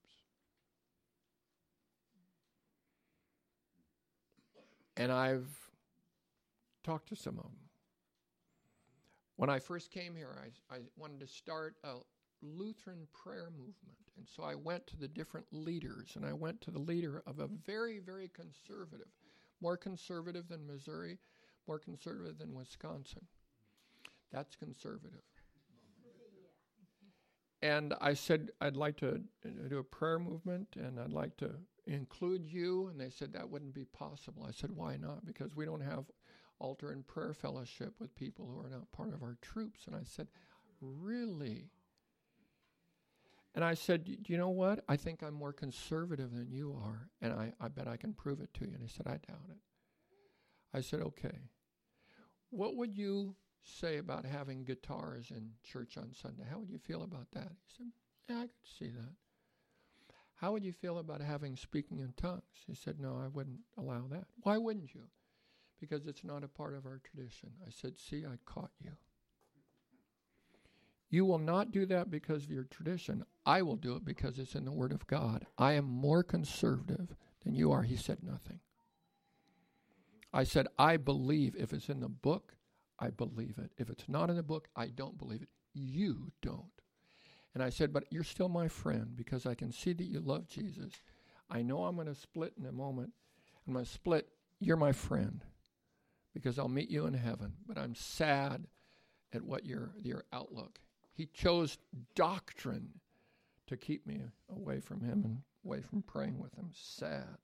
And 4.98 5.12
I've 5.12 5.50
talked 6.84 7.10
to 7.10 7.16
some 7.16 7.38
of 7.38 7.44
them. 7.44 7.60
When 9.36 9.50
I 9.50 9.60
first 9.60 9.92
came 9.92 10.16
here, 10.16 10.38
I, 10.42 10.76
I 10.76 10.80
wanted 10.96 11.20
to 11.20 11.28
start 11.28 11.76
a 11.84 11.96
Lutheran 12.42 13.06
prayer 13.12 13.50
movement. 13.52 13.98
And 14.18 14.26
so 14.34 14.44
I 14.44 14.56
went 14.56 14.88
to 14.88 14.98
the 14.98 15.10
different 15.10 15.48
leaders, 15.52 16.14
and 16.16 16.26
I 16.26 16.32
went 16.32 16.62
to 16.62 16.72
the 16.72 16.80
leader 16.80 17.22
of 17.28 17.40
a 17.40 17.50
very, 17.66 18.00
very 18.00 18.30
conservative, 18.30 19.10
more 19.60 19.76
conservative 19.76 20.48
than 20.48 20.66
Missouri, 20.66 21.18
more 21.68 21.80
conservative 21.80 22.38
than 22.38 22.54
Wisconsin. 22.54 23.26
That's 24.32 24.56
conservative. 24.56 25.24
And 27.66 27.96
I 28.00 28.14
said, 28.14 28.52
I'd 28.62 28.78
like 28.78 28.96
to 28.98 29.22
uh, 29.44 29.68
do 29.68 29.80
a 29.80 29.84
prayer 29.84 30.20
movement, 30.20 30.68
and 30.76 31.00
I'd 31.00 31.12
like 31.12 31.36
to 31.38 31.50
include 31.88 32.46
you? 32.46 32.90
And 32.90 33.00
they 33.00 33.10
said 33.10 33.34
that 33.34 33.50
wouldn't 33.50 33.74
be 33.74 33.86
possible. 33.86 34.46
I 34.48 34.52
said, 34.52 34.70
why 34.72 34.98
not? 34.98 35.26
Because 35.26 35.56
we 35.56 35.66
don't 35.66 35.82
have 35.82 36.06
altar 36.60 36.92
and 36.92 37.08
prayer 37.08 37.34
fellowship 37.34 37.96
with 38.00 38.14
people 38.14 38.46
who 38.46 38.60
are 38.64 38.70
not 38.70 38.92
part 38.92 39.16
of 39.16 39.24
our 39.24 39.36
troops. 39.42 39.88
And 39.88 39.96
I 39.96 40.04
said, 40.04 40.28
really? 40.80 41.72
And 43.56 43.64
I 43.64 43.74
said, 43.74 44.06
do 44.06 44.32
you 44.32 44.38
know 44.38 44.50
what? 44.50 44.84
I 44.88 44.96
think 44.96 45.24
I'm 45.24 45.34
more 45.34 45.54
conservative 45.54 46.36
than 46.36 46.52
you 46.52 46.78
are, 46.80 47.10
and 47.20 47.34
I, 47.34 47.52
I 47.60 47.68
bet 47.70 47.88
I 47.88 47.98
can 47.98 48.14
prove 48.14 48.42
it 48.42 48.54
to 48.56 48.66
you. 48.66 48.74
And 48.74 48.84
he 48.84 48.90
said, 48.90 49.08
I 49.08 49.18
doubt 49.28 49.50
it. 49.50 49.58
I 50.72 50.82
said, 50.82 51.02
okay. 51.02 51.40
What 52.52 52.76
would 52.76 52.96
you 52.96 53.36
say 53.66 53.98
about 53.98 54.26
having 54.26 54.64
guitars 54.64 55.32
in 55.32 55.50
church 55.64 55.98
on 55.98 56.14
Sunday? 56.14 56.44
How 56.50 56.60
would 56.60 56.70
you 56.70 56.80
feel 56.80 57.04
about 57.04 57.28
that? 57.34 57.50
He 57.50 57.74
said, 57.78 57.88
yeah, 58.30 58.38
I 58.38 58.42
could 58.42 58.78
see 58.80 58.88
that. 58.88 59.14
How 60.36 60.52
would 60.52 60.64
you 60.64 60.74
feel 60.74 60.98
about 60.98 61.22
having 61.22 61.56
speaking 61.56 62.00
in 62.00 62.14
tongues? 62.18 62.42
He 62.68 62.76
said, 62.76 63.00
No, 63.00 63.18
I 63.24 63.28
wouldn't 63.28 63.60
allow 63.78 64.04
that. 64.12 64.26
Why 64.42 64.58
wouldn't 64.58 64.94
you? 64.94 65.04
Because 65.80 66.08
it's 66.08 66.24
not 66.24 66.44
a 66.44 66.48
part 66.48 66.76
of 66.76 66.86
our 66.86 67.00
tradition. 67.04 67.52
I 67.66 67.70
said, 67.70 67.98
See, 67.98 68.26
I 68.26 68.36
caught 68.46 68.72
you. 68.82 68.92
You 71.10 71.26
will 71.26 71.40
not 71.40 71.72
do 71.72 71.86
that 71.86 72.12
because 72.12 72.44
of 72.44 72.52
your 72.52 72.66
tradition. 72.66 73.24
I 73.46 73.62
will 73.62 73.78
do 73.78 73.96
it 73.96 74.04
because 74.04 74.38
it's 74.38 74.56
in 74.56 74.66
the 74.66 74.72
Word 74.72 74.92
of 74.92 75.08
God. 75.08 75.46
I 75.58 75.74
am 75.74 75.86
more 75.86 76.24
conservative 76.24 77.16
than 77.44 77.56
you 77.56 77.72
are. 77.72 77.84
He 77.84 77.96
said 77.96 78.18
nothing. 78.22 78.60
I 80.34 80.44
said, 80.44 80.68
I 80.78 80.98
believe 80.98 81.56
if 81.58 81.72
it's 81.72 81.88
in 81.88 82.02
the 82.02 82.10
book, 82.10 82.56
I 83.00 83.10
believe 83.10 83.58
it. 83.58 83.72
If 83.78 83.90
it's 83.90 84.08
not 84.08 84.30
in 84.30 84.36
the 84.36 84.44
book, 84.44 84.68
I 84.76 84.88
don't 84.88 85.18
believe 85.18 85.42
it. 85.42 85.50
You 85.74 86.32
don't. 86.42 86.64
And 87.54 87.64
I 87.64 87.70
said, 87.70 87.94
But 87.94 88.06
you're 88.12 88.24
still 88.24 88.50
my 88.50 88.68
friend 88.68 89.16
because 89.16 89.46
I 89.46 89.56
can 89.56 89.72
see 89.72 89.94
that 89.94 90.06
you 90.06 90.20
love 90.20 90.48
Jesus. 90.48 90.94
I 91.50 91.62
know 91.62 91.84
I'm 91.84 91.96
going 91.96 92.08
to 92.08 92.16
split 92.16 92.54
in 92.58 92.66
a 92.66 92.72
moment. 92.72 93.12
I'm 93.68 93.74
going 93.74 93.86
to 93.86 93.92
split. 93.92 94.28
You're 94.60 94.78
my 94.78 94.92
friend 94.92 95.44
because 96.34 96.58
I'll 96.58 96.68
meet 96.68 96.90
you 96.90 97.06
in 97.06 97.14
heaven. 97.14 97.54
But 97.68 97.78
I'm 97.78 97.96
sad 97.96 98.68
at 99.34 99.44
what 99.44 99.66
your, 99.66 99.92
your 100.02 100.26
outlook. 100.34 100.80
He 101.14 101.28
chose 101.28 101.78
doctrine 102.14 102.90
to 103.68 103.78
keep 103.78 104.06
me 104.06 104.22
away 104.50 104.80
from 104.80 105.02
him 105.02 105.24
and 105.24 105.42
away 105.66 105.82
from 105.82 106.02
praying 106.02 106.40
with 106.40 106.54
him. 106.56 106.70
Sad. 106.74 107.38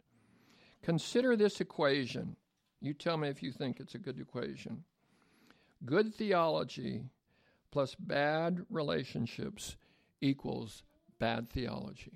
Consider 0.81 1.35
this 1.35 1.61
equation. 1.61 2.35
You 2.81 2.93
tell 2.93 3.17
me 3.17 3.29
if 3.29 3.41
you 3.41 3.51
think 3.51 3.79
it's 3.79 3.95
a 3.95 3.99
good 3.99 4.19
equation. 4.19 4.83
Good 5.85 6.13
theology 6.13 7.03
plus 7.71 7.95
bad 7.95 8.65
relationships 8.69 9.77
equals 10.21 10.83
bad 11.19 11.49
theology. 11.49 12.13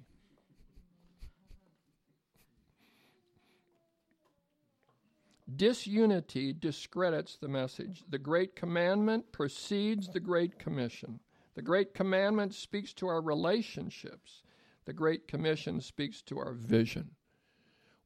Disunity 5.55 6.53
discredits 6.53 7.37
the 7.37 7.47
message. 7.47 8.03
The 8.09 8.17
Great 8.17 8.55
Commandment 8.55 9.31
precedes 9.31 10.09
the 10.09 10.19
Great 10.19 10.57
Commission. 10.57 11.19
The 11.55 11.61
Great 11.61 11.93
Commandment 11.93 12.53
speaks 12.53 12.93
to 12.95 13.07
our 13.07 13.21
relationships. 13.21 14.43
The 14.85 14.93
Great 14.93 15.27
Commission 15.27 15.81
speaks 15.81 16.21
to 16.23 16.39
our 16.39 16.53
vision. 16.53 17.11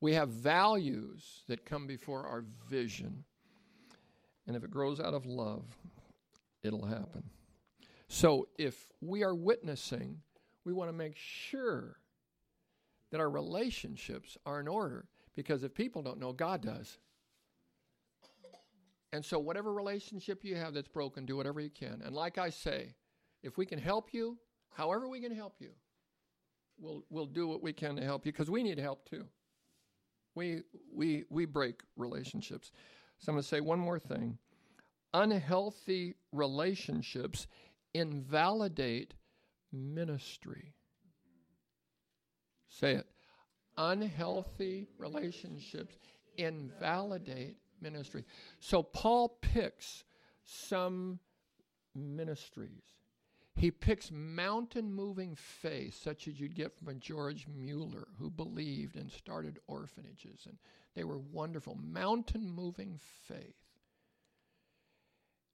We 0.02 0.14
have 0.14 0.30
values 0.30 1.44
that 1.48 1.66
come 1.66 1.88
before 1.88 2.28
our 2.28 2.44
vision. 2.70 3.24
And 4.50 4.58
if 4.58 4.64
it 4.64 4.72
grows 4.72 5.00
out 5.00 5.14
of 5.14 5.28
love, 5.28 5.64
it'll 6.64 6.88
happen. 6.88 7.24
So 8.08 8.48
if 8.58 8.88
we 9.00 9.24
are 9.24 9.36
witnessing, 9.36 10.22
we 10.66 10.74
want 10.74 10.90
to 10.90 10.98
make 10.98 11.16
sure 11.16 11.98
that 13.12 13.22
our 13.22 13.30
relationships 13.30 14.40
are 14.48 14.60
in 14.60 14.68
order 14.68 15.06
because 15.36 15.64
if 15.64 15.76
people 15.76 16.02
don't 16.02 16.20
know, 16.20 16.34
God 16.34 16.64
does. 16.64 16.98
And 19.14 19.24
so, 19.24 19.38
whatever 19.38 19.72
relationship 19.72 20.44
you 20.44 20.56
have 20.56 20.74
that's 20.74 20.88
broken, 20.88 21.28
do 21.28 21.38
whatever 21.38 21.62
you 21.62 21.70
can. 21.70 22.02
And 22.04 22.16
like 22.16 22.40
I 22.40 22.50
say, 22.50 22.96
if 23.44 23.56
we 23.56 23.68
can 23.68 23.78
help 23.78 24.16
you, 24.16 24.36
however 24.72 25.08
we 25.08 25.22
can 25.22 25.36
help 25.36 25.58
you, 25.60 25.70
we'll, 26.80 27.04
we'll 27.12 27.28
do 27.28 27.48
what 27.48 27.62
we 27.62 27.72
can 27.72 27.98
to 27.98 28.04
help 28.04 28.26
you 28.26 28.32
because 28.32 28.50
we 28.50 28.64
need 28.64 28.80
help 28.80 29.08
too. 29.08 29.26
We 30.34 30.64
we 30.92 31.26
we 31.30 31.46
break 31.46 31.82
relationships. 31.96 32.72
So 33.20 33.32
I'm 33.32 33.36
going 33.36 33.44
to 33.44 33.48
say 33.48 33.62
one 33.62 33.80
more 33.80 34.00
thing. 34.00 34.38
Unhealthy 35.14 36.16
relationships 36.32 37.48
invalidate 37.94 39.14
ministry. 39.72 40.74
Say 42.70 42.94
it. 42.94 43.08
Unhealthy 43.78 44.88
relationships 44.98 45.98
invalidate 46.38 47.58
ministry. 47.82 48.24
So 48.60 48.84
Paul 48.84 49.38
picks 49.42 50.04
some 50.44 51.20
ministries. 51.96 52.84
He 53.56 53.72
picks 53.72 54.10
mountain 54.12 54.94
moving 54.94 55.36
faith, 55.36 56.02
such 56.02 56.28
as 56.30 56.40
you'd 56.40 56.56
get 56.56 56.78
from 56.78 56.88
a 56.88 56.94
George 56.94 57.46
Mueller, 57.54 58.08
who 58.18 58.30
believed 58.30 58.96
and 58.96 59.12
started 59.12 59.60
orphanages. 59.68 60.46
And 60.48 60.58
they 60.96 61.04
were 61.04 61.18
wonderful. 61.18 61.76
Mountain 61.76 62.50
moving 62.52 63.00
faith. 63.28 63.56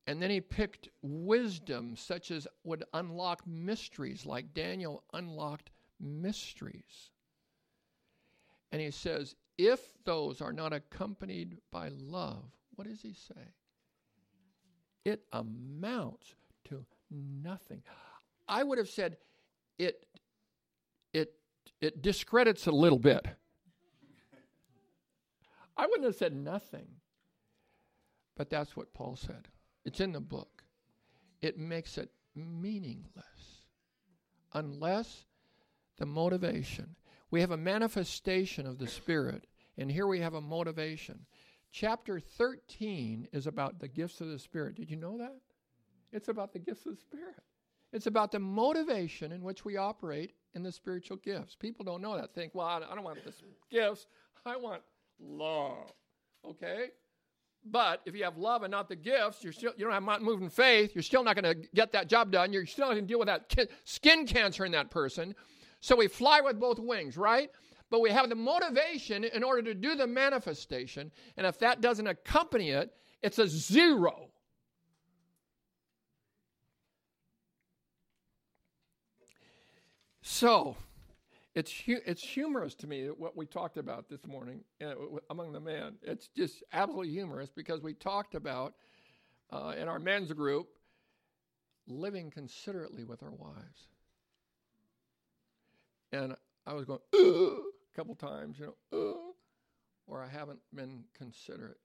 And 0.08 0.22
then 0.22 0.30
he 0.30 0.42
picked 0.42 0.90
wisdom, 1.02 1.96
such 1.96 2.30
as 2.30 2.48
would 2.64 2.84
unlock 2.94 3.46
mysteries, 3.48 4.26
like 4.26 4.54
Daniel 4.54 5.04
unlocked 5.14 5.72
mysteries. 6.00 7.12
And 8.72 8.82
he 8.82 8.92
says, 8.92 9.36
if 9.58 9.80
those 10.04 10.42
are 10.42 10.54
not 10.54 10.74
accompanied 10.74 11.58
by 11.72 11.90
love, 11.90 12.44
what 12.76 12.88
does 12.88 13.02
he 13.02 13.14
say? 13.14 13.54
It 15.06 15.22
amounts 15.32 16.36
to 16.66 16.86
nothing. 17.10 17.82
I 18.48 18.64
would 18.64 18.78
have 18.78 18.90
said 18.90 19.18
it 19.78 20.06
it 21.14 21.34
it 21.82 22.02
discredits 22.02 22.68
a 22.68 22.72
little 22.72 23.00
bit. 23.00 23.26
I 25.78 25.86
wouldn't 25.86 26.06
have 26.06 26.16
said 26.16 26.36
nothing. 26.36 26.88
But 28.36 28.50
that's 28.50 28.76
what 28.76 28.94
Paul 28.94 29.16
said. 29.16 29.48
It's 29.86 30.00
in 30.00 30.12
the 30.12 30.20
book. 30.20 30.64
It 31.42 31.58
makes 31.58 31.98
it 31.98 32.12
meaningless 32.36 33.64
unless 34.54 35.26
the 35.98 36.06
motivation. 36.06 36.96
We 37.32 37.42
have 37.42 37.52
a 37.52 37.58
manifestation 37.58 38.68
of 38.68 38.78
the 38.78 38.88
Spirit, 38.88 39.48
and 39.78 39.92
here 39.92 40.08
we 40.08 40.20
have 40.20 40.34
a 40.34 40.42
motivation. 40.42 41.26
Chapter 41.72 42.20
13 42.20 43.28
is 43.34 43.48
about 43.48 43.80
the 43.80 43.88
gifts 43.88 44.22
of 44.22 44.28
the 44.28 44.40
Spirit. 44.40 44.76
Did 44.76 44.90
you 44.90 44.98
know 44.98 45.18
that? 45.18 45.36
It's 46.12 46.30
about 46.30 46.54
the 46.54 46.60
gifts 46.60 46.86
of 46.86 46.96
the 46.96 47.02
Spirit. 47.02 47.36
It's 47.92 48.08
about 48.08 48.32
the 48.32 48.40
motivation 48.40 49.32
in 49.32 49.42
which 49.42 49.64
we 49.64 49.78
operate 49.78 50.34
in 50.54 50.64
the 50.64 50.72
spiritual 50.72 51.18
gifts. 51.18 51.56
People 51.56 51.86
don't 51.86 52.02
know 52.02 52.18
that. 52.18 52.34
Think, 52.34 52.54
well, 52.54 52.68
I 52.68 52.80
don't 52.80 53.04
want 53.04 53.24
the 53.24 53.34
gifts. 53.70 54.08
I 54.46 54.58
want 54.58 54.82
love. 55.20 55.92
Okay? 56.44 56.88
But 57.66 58.02
if 58.06 58.16
you 58.16 58.24
have 58.24 58.38
love 58.38 58.62
and 58.62 58.72
not 58.72 58.88
the 58.88 58.96
gifts, 58.96 59.44
you're 59.44 59.54
still 59.54 59.74
you 59.76 59.86
don't 59.86 60.08
have 60.08 60.22
moving 60.22 60.50
faith. 60.50 60.92
You're 60.94 61.02
still 61.02 61.24
not 61.24 61.36
going 61.36 61.56
to 61.56 61.68
get 61.74 61.92
that 61.94 62.08
job 62.08 62.32
done. 62.32 62.54
You're 62.54 62.66
still 62.68 62.86
not 62.86 62.94
going 62.94 63.06
to 63.06 63.08
deal 63.08 63.20
with 63.20 63.28
that 63.28 63.50
ki- 63.50 63.68
skin 63.86 64.28
cancer 64.28 64.66
in 64.66 64.72
that 64.74 64.92
person. 64.92 65.34
So 65.80 65.96
we 65.96 66.08
fly 66.08 66.42
with 66.42 66.60
both 66.60 66.78
wings, 66.78 67.18
right? 67.18 67.50
But 67.90 68.02
we 68.02 68.12
have 68.12 68.30
the 68.30 68.36
motivation 68.36 69.24
in 69.24 69.44
order 69.44 69.62
to 69.64 69.74
do 69.74 69.96
the 69.96 70.06
manifestation. 70.06 71.12
And 71.38 71.48
if 71.48 71.58
that 71.60 71.82
doesn't 71.82 72.06
accompany 72.06 72.70
it, 72.70 72.92
it's 73.24 73.40
a 73.40 73.48
zero. 73.48 74.30
So, 80.22 80.76
it's 81.56 81.72
hu- 81.72 82.02
it's 82.06 82.22
humorous 82.22 82.76
to 82.76 82.88
me 82.88 83.08
what 83.08 83.36
we 83.38 83.46
talked 83.46 83.78
about 83.78 84.10
this 84.10 84.28
morning 84.28 84.60
uh, 84.84 84.94
among 85.30 85.54
the 85.54 85.60
men. 85.60 85.96
It's 86.04 86.28
just 86.28 86.64
absolutely 86.74 87.14
humorous 87.14 87.50
because 87.50 87.82
we 87.82 87.94
talked 87.94 88.36
about 88.36 88.74
uh, 89.52 89.74
in 89.80 89.88
our 89.88 90.00
men's 90.00 90.32
group 90.34 90.68
living 91.88 92.30
considerately 92.30 93.06
with 93.06 93.24
our 93.24 93.32
wives, 93.32 93.88
and 96.12 96.36
I 96.68 96.74
was 96.74 96.86
going 96.86 97.00
a 97.14 97.96
couple 97.96 98.16
times, 98.16 98.60
you 98.60 98.74
know, 98.92 99.34
or 100.08 100.22
I 100.22 100.28
haven't 100.28 100.60
been 100.74 101.06
considerate, 101.18 101.80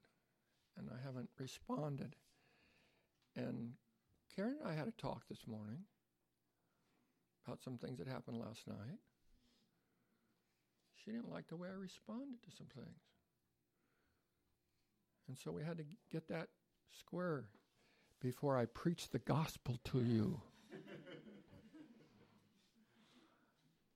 and 0.77 0.89
I 0.91 1.01
haven't 1.05 1.29
responded. 1.39 2.15
And 3.37 3.71
Karen 4.35 4.57
and 4.61 4.69
I 4.69 4.75
had 4.75 4.87
a 4.87 5.01
talk 5.01 5.23
this 5.29 5.47
morning 5.47 5.79
about 7.45 7.63
some 7.63 7.77
things 7.77 7.99
that 7.99 8.07
happened 8.07 8.37
last 8.37 8.67
night. 8.67 8.99
She 11.03 11.11
didn't 11.11 11.31
like 11.31 11.47
the 11.47 11.55
way 11.55 11.67
I 11.69 11.79
responded 11.79 12.43
to 12.43 12.55
some 12.55 12.67
things. 12.67 12.99
And 15.27 15.37
so 15.37 15.51
we 15.51 15.63
had 15.63 15.77
to 15.77 15.85
get 16.11 16.27
that 16.27 16.49
square 16.99 17.45
before 18.19 18.57
I 18.57 18.65
preach 18.65 19.09
the 19.09 19.19
gospel 19.19 19.79
to 19.85 19.99
you. 19.99 20.41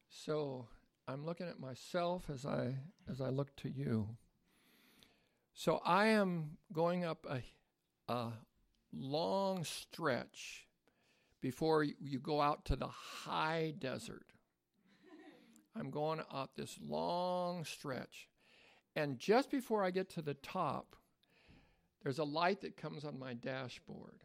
so 0.10 0.68
I'm 1.08 1.26
looking 1.26 1.48
at 1.48 1.60
myself 1.60 2.30
as 2.34 2.46
I 2.46 2.76
as 3.10 3.22
I 3.22 3.30
look 3.30 3.56
to 3.58 3.70
you. 3.70 4.10
So 5.54 5.82
I 5.86 6.08
am 6.08 6.58
going 6.74 7.06
up 7.06 7.26
a, 7.30 7.42
a 8.12 8.32
long 8.92 9.64
stretch 9.64 10.68
before 11.42 11.84
you 11.84 12.20
go 12.20 12.42
out 12.42 12.66
to 12.66 12.76
the 12.76 12.88
high 12.88 13.74
desert. 13.78 14.26
I'm 15.78 15.90
going 15.90 16.22
up 16.32 16.52
this 16.56 16.78
long 16.88 17.66
stretch. 17.66 18.30
And 18.96 19.20
just 19.20 19.52
before 19.52 19.84
I 19.84 19.92
get 19.92 20.10
to 20.12 20.22
the 20.22 20.36
top, 20.36 20.96
there's 22.04 22.20
a 22.20 22.24
light 22.24 22.62
that 22.62 22.78
comes 22.78 23.04
on 23.04 23.20
my 23.20 23.34
dashboard. 23.34 24.24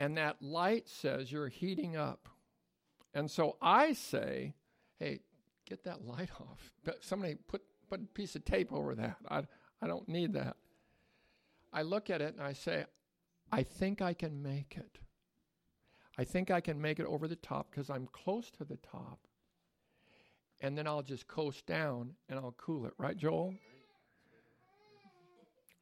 And 0.00 0.16
that 0.16 0.40
light 0.40 0.88
says 0.88 1.30
you're 1.30 1.48
heating 1.48 1.96
up. 1.96 2.28
And 3.12 3.30
so 3.30 3.56
I 3.60 3.92
say, 3.92 4.54
hey, 4.98 5.20
get 5.66 5.84
that 5.84 6.04
light 6.04 6.30
off. 6.40 6.72
But 6.84 7.04
somebody 7.04 7.34
put, 7.34 7.62
put 7.90 8.00
a 8.00 8.04
piece 8.04 8.36
of 8.36 8.44
tape 8.44 8.72
over 8.72 8.94
that. 8.94 9.16
I, 9.28 9.42
I 9.82 9.86
don't 9.86 10.08
need 10.08 10.34
that. 10.34 10.56
I 11.72 11.82
look 11.82 12.08
at 12.08 12.22
it 12.22 12.34
and 12.34 12.42
I 12.42 12.54
say, 12.54 12.86
I 13.52 13.62
think 13.62 14.00
I 14.00 14.14
can 14.14 14.42
make 14.42 14.76
it. 14.76 14.98
I 16.16 16.24
think 16.24 16.50
I 16.50 16.60
can 16.60 16.80
make 16.80 16.98
it 16.98 17.06
over 17.06 17.28
the 17.28 17.36
top 17.36 17.70
because 17.70 17.90
I'm 17.90 18.08
close 18.12 18.50
to 18.52 18.64
the 18.64 18.78
top. 18.78 19.27
And 20.60 20.76
then 20.76 20.86
I'll 20.86 21.02
just 21.02 21.28
coast 21.28 21.66
down 21.66 22.14
and 22.28 22.38
I'll 22.38 22.54
cool 22.56 22.86
it. 22.86 22.92
Right, 22.98 23.16
Joel? 23.16 23.54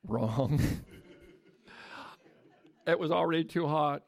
Wrong. 0.06 0.60
it 2.86 2.98
was 2.98 3.10
already 3.10 3.44
too 3.44 3.66
hot. 3.66 4.02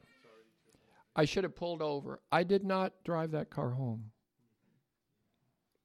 I 1.15 1.25
should 1.25 1.43
have 1.43 1.55
pulled 1.55 1.81
over. 1.81 2.19
I 2.31 2.43
did 2.43 2.63
not 2.63 2.93
drive 3.03 3.31
that 3.31 3.49
car 3.49 3.71
home. 3.71 4.11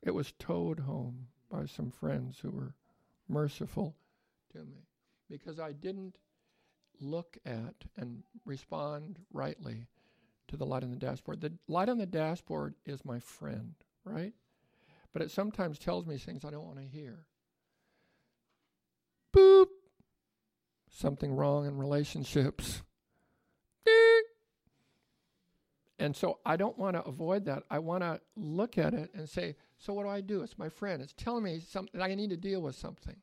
It 0.02 0.12
was 0.12 0.32
towed 0.38 0.80
home 0.80 1.28
by 1.50 1.66
some 1.66 1.90
friends 1.90 2.38
who 2.40 2.50
were 2.50 2.74
merciful 3.28 3.96
to 4.52 4.58
me 4.58 4.86
because 5.30 5.58
I 5.58 5.72
didn't 5.72 6.18
look 7.00 7.38
at 7.44 7.74
and 7.96 8.22
respond 8.44 9.18
rightly 9.32 9.86
to 10.48 10.56
the 10.56 10.66
light 10.66 10.82
on 10.82 10.90
the 10.90 10.96
dashboard. 10.96 11.40
The 11.40 11.52
light 11.68 11.88
on 11.88 11.98
the 11.98 12.06
dashboard 12.06 12.74
is 12.84 13.04
my 13.04 13.18
friend, 13.18 13.74
right? 14.04 14.34
But 15.14 15.22
it 15.22 15.31
sometimes 15.31 15.79
tells 15.79 16.05
me 16.05 16.18
things 16.18 16.44
I 16.44 16.50
don't 16.50 16.66
want 16.66 16.79
to 16.79 16.85
hear. 16.85 17.20
Boop. 19.35 19.68
Something 20.90 21.33
wrong 21.35 21.66
in 21.66 21.79
relationships. 21.79 22.83
Beep. 23.85 24.24
And 25.98 26.14
so 26.14 26.40
I 26.44 26.57
don't 26.57 26.77
want 26.77 26.96
to 26.96 27.03
avoid 27.05 27.46
that. 27.46 27.62
I 27.70 27.79
want 27.79 28.03
to 28.03 28.20
look 28.37 28.77
at 28.77 28.92
it 28.92 29.11
and 29.14 29.27
say, 29.27 29.57
so 29.79 29.94
what 29.94 30.03
do 30.03 30.11
I 30.11 30.20
do? 30.20 30.42
It's 30.42 30.59
my 30.59 30.68
friend. 30.68 31.00
It's 31.00 31.14
telling 31.14 31.44
me 31.44 31.61
something 31.61 32.00
I 32.03 32.14
need 32.14 32.31
to 32.31 32.37
deal 32.37 32.61
with 32.61 32.74
something. 32.74 33.16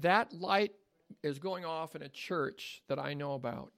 That 0.00 0.32
light 0.32 0.72
is 1.22 1.38
going 1.38 1.64
off 1.64 1.94
in 1.94 2.02
a 2.02 2.08
church 2.08 2.82
that 2.88 2.98
I 2.98 3.14
know 3.14 3.34
about 3.34 3.72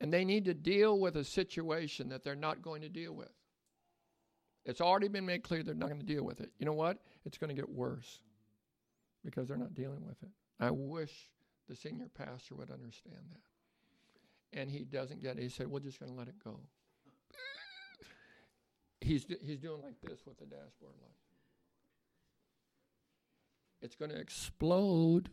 and 0.00 0.12
they 0.12 0.24
need 0.24 0.44
to 0.44 0.54
deal 0.54 0.98
with 0.98 1.16
a 1.16 1.24
situation 1.24 2.08
that 2.10 2.22
they're 2.22 2.34
not 2.34 2.62
going 2.62 2.82
to 2.82 2.88
deal 2.88 3.14
with. 3.14 3.30
It's 4.66 4.80
already 4.80 5.08
been 5.08 5.24
made 5.24 5.44
clear 5.44 5.62
they're 5.62 5.74
not 5.74 5.88
going 5.88 6.00
to 6.00 6.06
deal 6.06 6.24
with 6.24 6.40
it. 6.40 6.50
You 6.58 6.66
know 6.66 6.72
what? 6.72 6.98
It's 7.24 7.38
going 7.38 7.48
to 7.48 7.54
get 7.54 7.68
worse 7.68 8.20
because 9.24 9.46
they're 9.46 9.56
not 9.56 9.74
dealing 9.74 10.04
with 10.04 10.20
it. 10.22 10.30
I 10.58 10.70
wish 10.72 11.30
the 11.68 11.76
senior 11.76 12.08
pastor 12.12 12.56
would 12.56 12.70
understand 12.70 13.22
that. 13.30 14.58
And 14.58 14.70
he 14.70 14.84
doesn't 14.84 15.22
get 15.22 15.38
it. 15.38 15.42
He 15.42 15.48
said, 15.48 15.68
We're 15.68 15.80
just 15.80 16.00
going 16.00 16.10
to 16.10 16.18
let 16.18 16.28
it 16.28 16.34
go. 16.42 16.58
he's, 19.00 19.24
he's 19.44 19.58
doing 19.58 19.82
like 19.82 20.00
this 20.02 20.20
with 20.26 20.38
the 20.38 20.46
dashboard 20.46 20.94
light. 21.00 21.12
It's 23.82 23.94
going 23.94 24.10
to 24.10 24.18
explode 24.18 25.30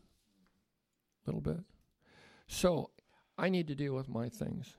a 1.25 1.29
little 1.29 1.41
bit. 1.41 1.61
So 2.47 2.91
I 3.37 3.49
need 3.49 3.67
to 3.67 3.75
deal 3.75 3.93
with 3.95 4.09
my 4.09 4.29
things. 4.29 4.75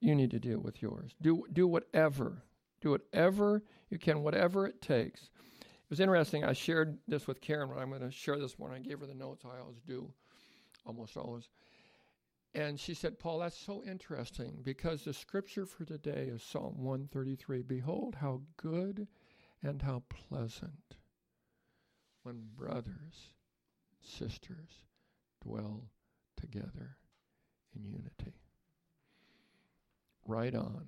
You 0.00 0.14
need 0.14 0.30
to 0.32 0.38
deal 0.38 0.58
with 0.58 0.82
yours. 0.82 1.14
Do 1.20 1.44
do 1.52 1.66
whatever. 1.66 2.42
Do 2.84 2.90
whatever 2.90 3.62
you 3.88 3.98
can, 3.98 4.22
whatever 4.22 4.66
it 4.66 4.82
takes. 4.82 5.22
It 5.22 5.88
was 5.88 6.00
interesting. 6.00 6.44
I 6.44 6.52
shared 6.52 6.98
this 7.08 7.26
with 7.26 7.40
Karen, 7.40 7.70
but 7.70 7.78
I'm 7.78 7.88
going 7.88 8.02
to 8.02 8.10
share 8.10 8.38
this 8.38 8.58
morning. 8.58 8.82
I 8.84 8.86
gave 8.86 9.00
her 9.00 9.06
the 9.06 9.14
notes 9.14 9.42
I 9.46 9.58
always 9.58 9.80
do, 9.86 10.12
almost 10.84 11.16
always. 11.16 11.48
And 12.54 12.78
she 12.78 12.92
said, 12.92 13.18
Paul, 13.18 13.38
that's 13.38 13.56
so 13.56 13.82
interesting 13.84 14.58
because 14.62 15.02
the 15.02 15.14
scripture 15.14 15.64
for 15.64 15.86
today 15.86 16.28
is 16.30 16.42
Psalm 16.42 16.74
133. 16.76 17.62
Behold, 17.62 18.16
how 18.20 18.42
good 18.58 19.08
and 19.62 19.80
how 19.80 20.02
pleasant 20.28 20.96
when 22.22 22.42
brothers, 22.54 23.32
sisters 24.02 24.82
dwell 25.42 25.88
together 26.36 26.98
in 27.74 27.86
unity. 27.86 28.34
Right 30.26 30.54
on. 30.54 30.84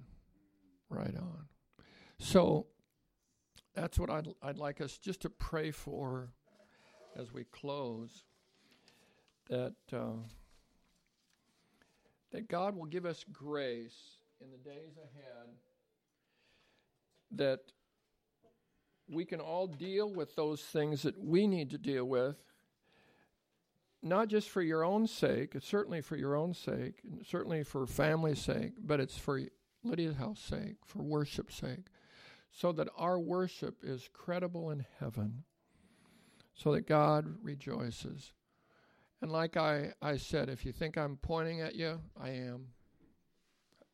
Right 0.91 1.17
on. 1.17 1.47
So 2.19 2.67
that's 3.75 3.99
what 3.99 4.11
I'd, 4.11 4.29
I'd 4.43 4.59
like 4.59 4.81
us 4.81 4.99
just 4.99 5.23
to 5.23 5.31
pray 5.31 5.71
for 5.71 6.31
as 7.17 7.33
we 7.33 7.45
close 7.45 8.25
that. 9.49 9.75
Uh, 9.93 10.17
that 12.33 12.49
God 12.49 12.77
will 12.77 12.85
give 12.85 13.07
us 13.07 13.25
grace 13.33 14.19
in 14.43 14.51
the 14.51 14.59
days 14.59 14.93
ahead 14.99 15.49
that 17.33 17.61
we 19.09 19.25
can 19.25 19.41
all 19.41 19.67
deal 19.67 20.13
with 20.13 20.35
those 20.37 20.61
things 20.61 21.03
that 21.03 21.19
we 21.19 21.47
need 21.47 21.71
to 21.71 21.79
deal 21.79 22.05
with, 22.05 22.37
not 24.03 24.29
just 24.29 24.51
for 24.51 24.63
your 24.63 24.85
own 24.85 25.07
sake, 25.07 25.55
it's 25.55 25.67
certainly 25.67 26.01
for 26.01 26.17
your 26.17 26.37
own 26.37 26.53
sake, 26.53 27.01
and 27.05 27.25
certainly 27.27 27.63
for 27.63 27.87
family's 27.87 28.41
sake, 28.41 28.73
but 28.79 29.01
it's 29.01 29.17
for 29.17 29.41
Lydia's 29.83 30.17
house 30.17 30.41
sake, 30.41 30.77
for 30.85 31.03
worship's 31.03 31.57
sake, 31.57 31.87
so 32.57 32.73
that 32.73 32.89
our 32.97 33.19
worship 33.21 33.77
is 33.83 34.09
credible 34.15 34.71
in 34.71 34.87
heaven, 34.99 35.45
so 36.55 36.73
that 36.73 36.87
God 36.87 37.27
rejoices. 37.43 38.33
And 39.21 39.31
like 39.31 39.59
I, 39.59 39.93
I 40.01 40.17
said, 40.17 40.49
if 40.49 40.65
you 40.65 40.73
think 40.73 40.97
I'm 40.97 41.19
pointing 41.19 41.61
at 41.61 41.75
you, 41.75 42.01
I 42.19 42.31
am. 42.31 42.69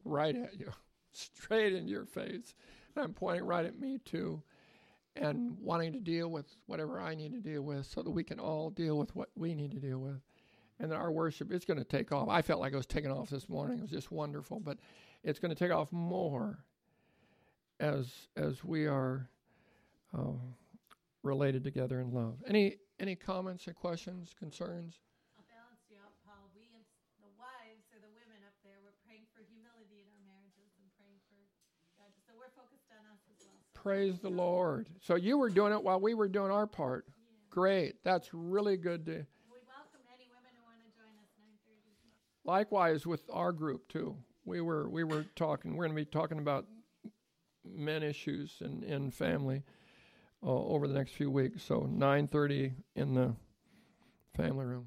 Right 0.05 0.37
at 0.37 0.59
you, 0.59 0.71
straight 1.13 1.75
in 1.75 1.89
your 1.89 2.05
face. 2.05 2.55
And 2.95 3.05
I'm 3.05 3.15
pointing 3.15 3.45
right 3.45 3.65
at 3.65 3.81
me 3.81 3.99
too, 4.05 4.43
and 5.17 5.57
wanting 5.59 5.93
to 5.95 6.01
deal 6.01 6.29
with 6.29 6.47
whatever 6.67 7.01
I 7.01 7.17
need 7.17 7.33
to 7.33 7.41
deal 7.41 7.63
with 7.63 7.87
so 7.87 8.03
that 8.03 8.11
we 8.11 8.23
can 8.23 8.39
all 8.39 8.71
deal 8.71 8.97
with 8.97 9.15
what 9.17 9.31
we 9.35 9.55
need 9.55 9.73
to 9.73 9.81
deal 9.81 9.99
with. 9.99 10.21
And 10.79 10.91
that 10.91 10.97
our 10.97 11.13
worship 11.13 11.53
is 11.53 11.65
going 11.65 11.79
to 11.79 11.85
take 11.85 12.13
off. 12.13 12.29
I 12.29 12.43
felt 12.43 12.61
like 12.61 12.73
it 12.73 12.77
was 12.77 12.87
taking 12.87 13.11
off 13.11 13.31
this 13.31 13.49
morning. 13.49 13.79
It 13.79 13.83
was 13.83 13.91
just 13.91 14.13
wonderful, 14.13 14.61
but 14.61 14.79
it's 15.23 15.39
going 15.39 15.55
to 15.55 15.59
take 15.59 15.73
off 15.73 15.93
more 15.93 16.65
as 17.83 18.29
as 18.37 18.63
we 18.65 18.87
are 18.87 19.29
uh, 20.17 20.39
related 21.23 21.65
together 21.65 22.01
in 22.01 22.15
love. 22.15 22.39
Any 22.47 22.77
any 23.01 23.17
comments 23.17 23.67
or 23.67 23.75
questions, 23.75 24.33
concerns? 24.39 25.03
I'll 25.37 25.45
balance 25.51 25.83
you 25.91 25.99
out, 25.99 26.15
Paul. 26.25 26.47
We, 26.55 26.63
and 26.71 26.87
the 27.19 27.35
wives 27.35 27.91
or 27.91 27.99
the 27.99 28.13
women 28.15 28.39
up 28.47 28.55
there, 28.63 28.79
we're 28.87 28.95
praying 29.05 29.27
for 29.35 29.43
humility 29.43 29.99
in 29.99 30.07
our 30.15 30.23
marriages 30.23 30.71
and 30.79 30.87
praying 30.95 31.19
for 31.27 31.35
God. 31.99 32.15
So 32.23 32.31
we're 32.39 32.55
focused 32.55 32.87
on 32.95 33.03
us 33.11 33.19
as 33.27 33.43
well. 33.43 33.59
So 33.59 33.75
Praise 33.75 34.23
the 34.23 34.31
Lord. 34.31 34.87
So 35.03 35.17
you 35.19 35.37
were 35.37 35.51
doing 35.51 35.73
it 35.75 35.83
while 35.83 35.99
we 35.99 36.15
were 36.15 36.29
doing 36.31 36.53
our 36.55 36.69
part. 36.69 37.11
Great. 37.51 37.99
That's 38.07 38.33
really 38.33 38.79
good 38.79 39.05
to 39.11 39.27
We 39.51 39.59
welcome 39.67 40.01
any 40.15 40.31
women 40.31 40.55
who 40.55 40.63
want 40.63 40.79
to 40.87 40.91
join 40.95 41.13
us 41.19 41.35
9:30. 41.35 42.47
likewise 42.47 43.03
with 43.11 43.27
our 43.35 43.51
group 43.51 43.89
too. 43.91 44.15
We 44.47 44.61
were 44.63 44.89
we 44.89 45.03
were 45.03 45.27
talking 45.35 45.75
we're 45.75 45.91
going 45.91 45.97
to 45.99 46.03
be 46.03 46.07
talking 46.07 46.39
about 46.39 46.67
men 47.65 48.03
issues 48.03 48.61
and 48.61 48.83
in 48.85 49.11
family 49.11 49.63
uh, 50.43 50.47
over 50.51 50.87
the 50.89 50.95
next 50.95 51.13
few 51.13 51.31
weeks. 51.31 51.63
So 51.63 51.83
9:30 51.83 52.73
in 52.97 53.15
the 53.15 53.35
family 54.37 54.65
room. 54.65 54.87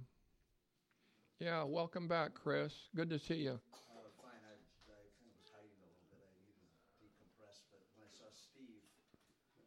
Yeah, 1.40 1.64
welcome 1.64 2.08
back, 2.08 2.34
Chris. 2.34 2.74
Good 2.96 3.10
to 3.10 3.20
see 3.20 3.44
you. 3.44 3.60
Uh, 3.60 3.60
you 3.60 3.92
hope 3.92 4.16
who's 4.16 4.72
here 4.88 4.96
of 4.96 5.12
was 5.36 5.52
hiding 5.52 5.76
a 5.76 5.84
little 5.84 6.08
bit. 6.08 6.24
I 6.24 6.40
needed 6.48 6.64
to 6.64 6.80
decompress, 6.96 7.60
but 7.68 7.84
when 7.92 8.08
I 8.08 8.12
saw 8.16 8.32
Steve, 8.32 8.88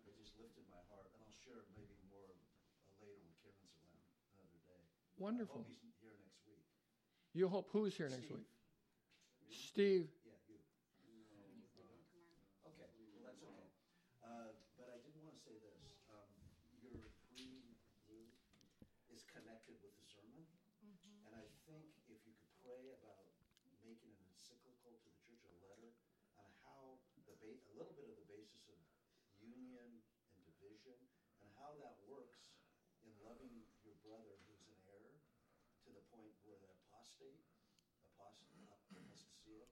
it 0.09 0.17
just 0.17 0.33
lifted 0.41 0.65
my 0.73 0.81
heart. 0.89 1.13
And 1.13 1.21
I'll 1.29 1.37
share 1.45 1.69
maybe 1.77 1.93
more 2.09 2.33
uh, 2.33 2.89
later 3.05 3.21
when 3.21 3.37
Karen's 3.45 3.69
around 3.77 4.01
another 4.41 4.61
day. 4.65 4.81
Wonderful. 5.21 5.61
I 5.61 5.69
hope 5.69 5.85
he's 5.85 6.01
here 6.01 6.17
next 6.17 6.41
week. 6.49 6.65
You 7.37 7.53
hope 7.53 7.69
who's 7.69 7.93
here 7.93 8.09
next 8.09 8.33
Steve. 8.33 8.41
week? 8.41 8.49
Steve. 9.53 10.07
Yeah, 10.25 10.41
you. 10.49 10.57
Okay, 12.65 12.89
well, 13.13 13.29
that's 13.29 13.45
okay. 13.45 13.69
Uh, 14.25 14.57
but 14.81 14.89
I 14.89 14.99
did 15.05 15.13
want 15.21 15.37
to 15.37 15.41
say 15.45 15.53
this. 15.61 16.01
Um, 16.09 16.33
your 16.81 17.13
prelude 17.29 18.33
is 19.13 19.21
connected 19.29 19.77
with 19.85 19.93
the 20.01 20.07
sermon. 20.09 20.49
And 21.29 21.37
I 21.37 21.45
think 21.69 21.85
if 22.09 22.21
you 22.25 22.33
could 22.41 22.53
pray 22.65 22.89
about 22.97 23.29
making 23.85 24.17
an 24.17 24.25
encyclical 24.33 24.97
to 24.97 25.09
the 25.09 25.13
church, 25.21 25.45
a 25.45 25.53
letter, 25.61 25.93
on 26.41 26.49
how 26.65 26.97
the 27.29 27.37
ba- 27.37 27.61
a 27.69 27.73
little 27.77 27.93
bit 27.97 28.09
of 28.09 28.17
the 28.17 28.29
basis 28.29 28.65
of 28.73 28.81
union 29.41 30.01
and 30.33 30.41
division, 30.45 30.97
and 31.45 31.49
how 31.61 31.77
that 31.85 32.01
works 32.09 32.49
in 33.05 33.13
loving 33.21 33.65
your 33.85 33.97
brother 34.05 34.41
who's 34.49 34.65
an 34.69 34.81
heir 34.89 35.21
to 35.85 35.89
the 35.93 36.05
point 36.13 36.33
where 36.45 36.57
the 36.61 36.69
apostate, 36.89 37.45
apostate, 38.17 38.65
apostasia, 38.73 39.65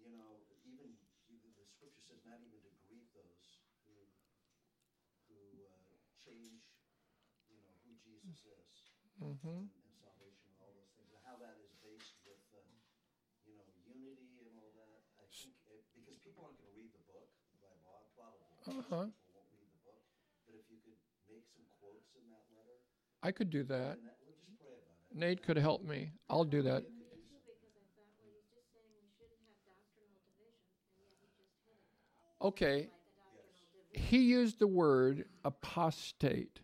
you 0.00 0.12
know, 0.12 0.40
even, 0.64 0.92
even 1.32 1.50
the 1.56 1.67
scripture 1.78 2.02
says 2.02 2.18
not 2.26 2.42
even 2.42 2.58
to 2.58 2.72
grieve 2.82 3.06
those 3.14 3.62
who 3.86 3.94
who 5.30 5.38
uh, 5.70 5.94
change, 6.18 6.66
you 7.46 7.62
know, 7.62 7.70
who 7.86 7.94
Jesus 8.02 8.42
is 8.42 8.90
Mm-hmm. 9.18 9.66
and, 9.66 9.66
and 9.66 9.94
salvation 9.98 10.46
and 10.46 10.58
all 10.62 10.70
those 10.78 10.94
things, 10.94 11.10
and 11.10 11.18
how 11.26 11.34
that 11.42 11.58
is 11.58 11.74
based 11.82 12.22
with, 12.22 12.38
uh, 12.54 12.62
you 13.42 13.58
know, 13.58 13.66
unity 13.82 14.46
and 14.46 14.54
all 14.54 14.70
that. 14.78 15.02
I 15.18 15.26
think 15.34 15.58
it, 15.66 15.82
because 15.90 16.22
people 16.22 16.46
aren't 16.46 16.54
going 16.62 16.70
to 16.70 16.78
read 16.78 16.94
the 16.94 17.02
book 17.10 17.26
by 17.58 17.74
Bob, 17.82 18.06
probably. 18.14 18.46
Uh-huh. 18.62 19.10
People 19.10 19.34
won't 19.34 19.50
read 19.58 19.66
the 19.74 19.82
book, 19.82 20.02
but 20.46 20.54
if 20.54 20.70
you 20.70 20.78
could 20.86 20.94
make 21.26 21.42
some 21.50 21.66
quotes 21.82 22.14
in 22.14 22.30
that 22.30 22.46
letter, 22.54 22.78
I 23.26 23.34
could 23.34 23.50
do 23.50 23.66
that. 23.66 23.98
that, 23.98 24.22
we'll 24.22 24.38
just 24.38 24.54
pray 24.62 24.70
about 24.78 24.94
it. 25.02 25.18
Nate 25.18 25.42
could 25.42 25.58
help 25.58 25.82
me. 25.82 26.14
I'll 26.30 26.46
do 26.46 26.62
that. 26.62 26.86
Me 26.86 26.94
too, 26.94 27.18
because 27.18 27.74
I 27.74 27.82
thought, 27.90 28.06
well, 28.22 28.30
he's 28.30 28.46
just 28.54 28.70
saying 28.70 28.86
we 29.02 29.10
shouldn't 29.18 29.42
have 29.50 29.58
doctrinal 29.66 30.22
division, 30.30 30.62
and 30.78 30.94
yet 30.94 31.10
he 31.18 31.26
just 31.34 31.58
hit 31.66 31.74
it 31.74 31.90
Okay. 32.40 32.88
He 33.92 34.18
used 34.18 34.58
the 34.58 34.66
word 34.66 35.24
apostate. 35.44 36.60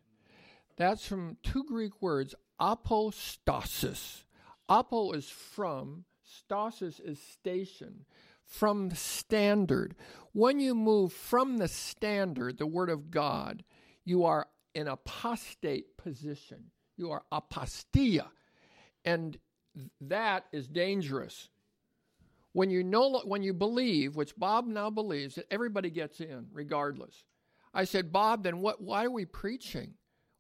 That's 0.76 1.06
from 1.06 1.36
two 1.42 1.64
Greek 1.64 2.00
words, 2.02 2.34
apostasis. 2.60 4.24
Apo 4.68 5.12
is 5.12 5.28
from, 5.28 6.04
stasis 6.22 7.00
is 7.00 7.20
station, 7.20 8.04
from 8.44 8.88
the 8.88 8.96
standard. 8.96 9.94
When 10.32 10.60
you 10.60 10.74
move 10.74 11.12
from 11.12 11.58
the 11.58 11.68
standard, 11.68 12.58
the 12.58 12.66
word 12.66 12.90
of 12.90 13.10
God, 13.10 13.64
you 14.04 14.24
are 14.24 14.46
in 14.74 14.88
apostate 14.88 15.96
position. 15.96 16.70
You 16.96 17.10
are 17.10 17.24
apostia. 17.32 18.26
And 19.04 19.38
that 20.00 20.46
is 20.52 20.68
dangerous. 20.68 21.48
When 22.54 22.70
you 22.70 22.84
know, 22.84 23.20
when 23.24 23.42
you 23.42 23.52
believe, 23.52 24.14
which 24.14 24.36
Bob 24.36 24.66
now 24.66 24.88
believes, 24.88 25.34
that 25.34 25.46
everybody 25.50 25.90
gets 25.90 26.20
in 26.20 26.46
regardless. 26.52 27.24
I 27.74 27.84
said, 27.84 28.12
Bob, 28.12 28.44
then 28.44 28.60
what? 28.60 28.80
Why 28.80 29.04
are 29.04 29.10
we 29.10 29.24
preaching? 29.24 29.94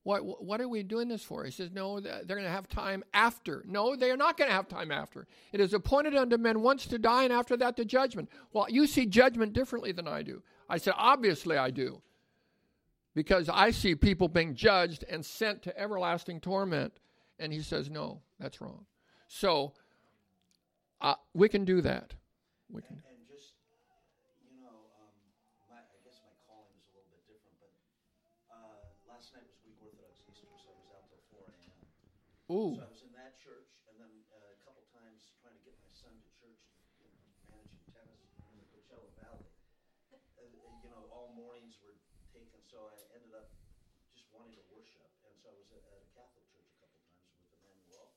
What 0.04 0.44
what 0.44 0.60
are 0.60 0.68
we 0.68 0.84
doing 0.84 1.08
this 1.08 1.24
for? 1.24 1.44
He 1.44 1.50
says, 1.50 1.70
No, 1.72 1.98
they're 1.98 2.24
going 2.24 2.44
to 2.44 2.48
have 2.48 2.68
time 2.68 3.02
after. 3.14 3.64
No, 3.66 3.96
they 3.96 4.12
are 4.12 4.16
not 4.16 4.36
going 4.36 4.48
to 4.48 4.54
have 4.54 4.68
time 4.68 4.92
after. 4.92 5.26
It 5.52 5.60
is 5.60 5.74
appointed 5.74 6.14
unto 6.14 6.36
men 6.36 6.60
once 6.60 6.86
to 6.86 6.98
die, 6.98 7.24
and 7.24 7.32
after 7.32 7.56
that 7.56 7.76
the 7.76 7.84
judgment. 7.84 8.28
Well, 8.52 8.66
you 8.68 8.86
see 8.86 9.06
judgment 9.06 9.52
differently 9.52 9.90
than 9.90 10.06
I 10.06 10.22
do. 10.22 10.40
I 10.68 10.78
said, 10.78 10.94
Obviously, 10.96 11.56
I 11.56 11.70
do, 11.70 12.00
because 13.14 13.48
I 13.48 13.72
see 13.72 13.96
people 13.96 14.28
being 14.28 14.54
judged 14.54 15.04
and 15.10 15.26
sent 15.26 15.62
to 15.62 15.76
everlasting 15.76 16.40
torment. 16.40 16.92
And 17.40 17.52
he 17.52 17.62
says, 17.62 17.90
No, 17.90 18.20
that's 18.38 18.60
wrong. 18.60 18.86
So 19.26 19.72
uh, 21.04 21.20
we 21.36 21.52
can 21.52 21.68
do 21.68 21.84
that. 21.84 22.16
We 22.72 22.80
can. 22.80 22.96
And, 23.04 23.20
and 23.20 23.28
just, 23.28 23.60
you 24.48 24.64
know, 24.64 24.88
um, 24.96 25.12
my, 25.68 25.84
I 25.84 25.98
guess 26.00 26.16
my 26.24 26.32
calling 26.48 26.72
is 26.80 26.88
a 26.88 26.96
little 26.96 27.12
bit 27.12 27.20
different, 27.28 27.60
but 27.60 27.72
uh, 28.48 28.80
last 29.04 29.36
night 29.36 29.44
was 29.44 29.60
Greek 29.60 29.76
Orthodox 29.84 30.24
Easter, 30.24 30.48
so 30.56 30.72
I 30.72 30.76
was 30.80 30.90
out 30.96 31.04
till 31.12 31.20
4 31.28 31.44
a.m. 31.44 31.76
Ooh. 32.52 32.76
So 32.76 32.84
I 32.84 32.90
was 32.92 33.04
in 33.04 33.12
that 33.16 33.36
church, 33.40 33.72
and 33.88 33.96
then 34.00 34.12
uh, 34.32 34.56
a 34.56 34.58
couple 34.64 34.84
times 34.92 35.32
trying 35.44 35.56
to 35.56 35.64
get 35.64 35.76
my 35.80 35.92
son 35.92 36.12
to 36.12 36.28
church, 36.40 36.60
you 37.00 37.08
know, 37.52 37.60
managing 37.92 38.32
tennis 38.40 38.40
in 38.48 38.56
the 38.60 38.66
Coachella 38.72 39.08
Valley. 39.20 39.48
And, 40.12 40.20
and, 40.40 40.52
you 40.84 40.88
know, 40.88 41.08
all 41.12 41.32
mornings 41.36 41.80
were 41.80 41.96
taken, 42.32 42.60
so 42.64 42.92
I 42.92 42.96
ended 43.16 43.32
up 43.32 43.52
just 44.12 44.28
wanting 44.32 44.56
to 44.56 44.64
worship. 44.72 45.08
And 45.24 45.36
so 45.40 45.52
I 45.52 45.56
was 45.56 45.68
at, 45.72 45.84
at 45.84 46.00
a 46.00 46.08
Catholic 46.12 46.44
church 46.52 46.68
a 46.68 46.76
couple 46.84 47.00
times 47.08 47.28
with 47.32 47.48
Emmanuel. 47.60 48.12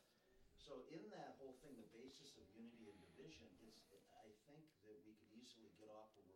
So 0.59 0.83
in 0.91 1.07
that 1.15 1.39
whole 1.39 1.55
thing, 1.63 1.79
the 1.79 1.87
basis 1.95 2.35
of 2.35 2.43
unity 2.51 2.91
and 2.91 2.99
division, 3.15 3.47
it's, 3.63 3.79
I 4.11 4.27
think 4.51 4.67
that 4.91 4.99
we 5.07 5.15
could 5.15 5.31
easily 5.39 5.71
get 5.79 5.87
off 5.87 6.11
where 6.19 6.27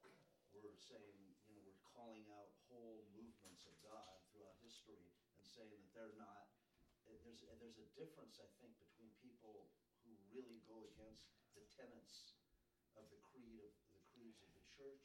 we're, 0.00 0.16
we're 0.56 0.80
saying, 0.80 1.20
you 1.44 1.52
know, 1.52 1.60
we're 1.68 1.84
calling 1.92 2.24
out 2.32 2.48
whole 2.72 3.04
movements 3.12 3.44
saints 3.54 3.70
of 3.70 3.76
God 3.86 4.18
throughout 4.34 4.56
history 4.66 4.98
and 4.98 5.43
saying 5.54 5.70
that 5.70 5.90
they're 5.94 6.16
not. 6.18 6.44
uh, 7.06 7.14
There's 7.22 7.42
uh, 7.46 7.54
there's 7.62 7.78
a 7.78 7.88
difference, 7.94 8.36
I 8.42 8.48
think, 8.60 8.74
between 8.82 9.10
people 9.22 9.70
who 10.02 10.10
really 10.34 10.58
go 10.66 10.76
against 10.94 11.24
the 11.54 11.62
tenets 11.78 12.34
of 12.98 13.06
the 13.14 13.18
creed 13.30 13.62
of 13.62 13.72
the 13.94 14.02
creeds 14.14 14.42
of 14.42 14.50
the 14.54 14.64
church, 14.74 15.02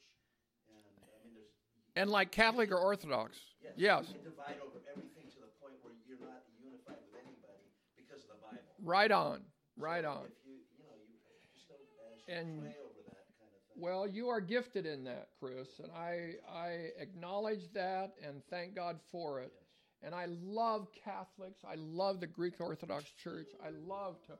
and 0.70 0.82
I 1.06 1.16
mean, 1.22 1.34
there's 1.38 1.54
And 1.96 2.10
like 2.10 2.30
Catholic 2.34 2.70
or 2.74 2.78
Orthodox. 2.82 3.38
Yes. 3.62 3.74
Yes. 3.76 4.02
You 4.10 4.18
can 4.22 4.26
divide 4.34 4.58
over 4.62 4.78
everything 4.90 5.26
to 5.34 5.38
the 5.46 5.52
point 5.62 5.78
where 5.86 5.94
you're 6.06 6.22
not 6.22 6.42
unified 6.58 6.98
with 7.06 7.22
anybody 7.22 7.66
because 7.98 8.22
of 8.26 8.34
the 8.34 8.40
Bible. 8.42 8.62
Right 8.82 9.10
on. 9.12 9.42
Right 9.78 10.04
So 10.04 10.10
on. 10.10 10.24
If 10.26 10.38
you, 10.46 10.56
you 10.78 10.84
know, 10.86 10.96
you 11.06 11.16
just 11.54 11.68
don't 11.70 11.78
uh, 12.02 12.34
And- 12.34 12.62
pray 12.62 12.76
over 12.80 13.00
that 13.10 13.26
kind 13.38 13.52
of 13.54 13.60
thing. 13.70 13.76
Well, 13.78 14.06
you 14.08 14.28
are 14.28 14.40
gifted 14.40 14.86
in 14.86 15.04
that, 15.04 15.28
Chris, 15.38 15.78
and 15.82 15.90
I 15.92 16.34
I 16.50 16.90
acknowledge 16.98 17.70
that 17.74 18.14
and 18.26 18.42
thank 18.50 18.74
God 18.74 18.98
for 19.12 19.40
it. 19.40 19.52
Yes. 19.54 19.69
And 20.02 20.14
I 20.14 20.26
love 20.42 20.88
Catholics. 21.04 21.60
I 21.68 21.74
love 21.76 22.20
the 22.20 22.26
Greek 22.26 22.54
Orthodox 22.60 23.04
Church. 23.22 23.48
I 23.62 23.70
love 23.86 24.16
to, 24.26 24.32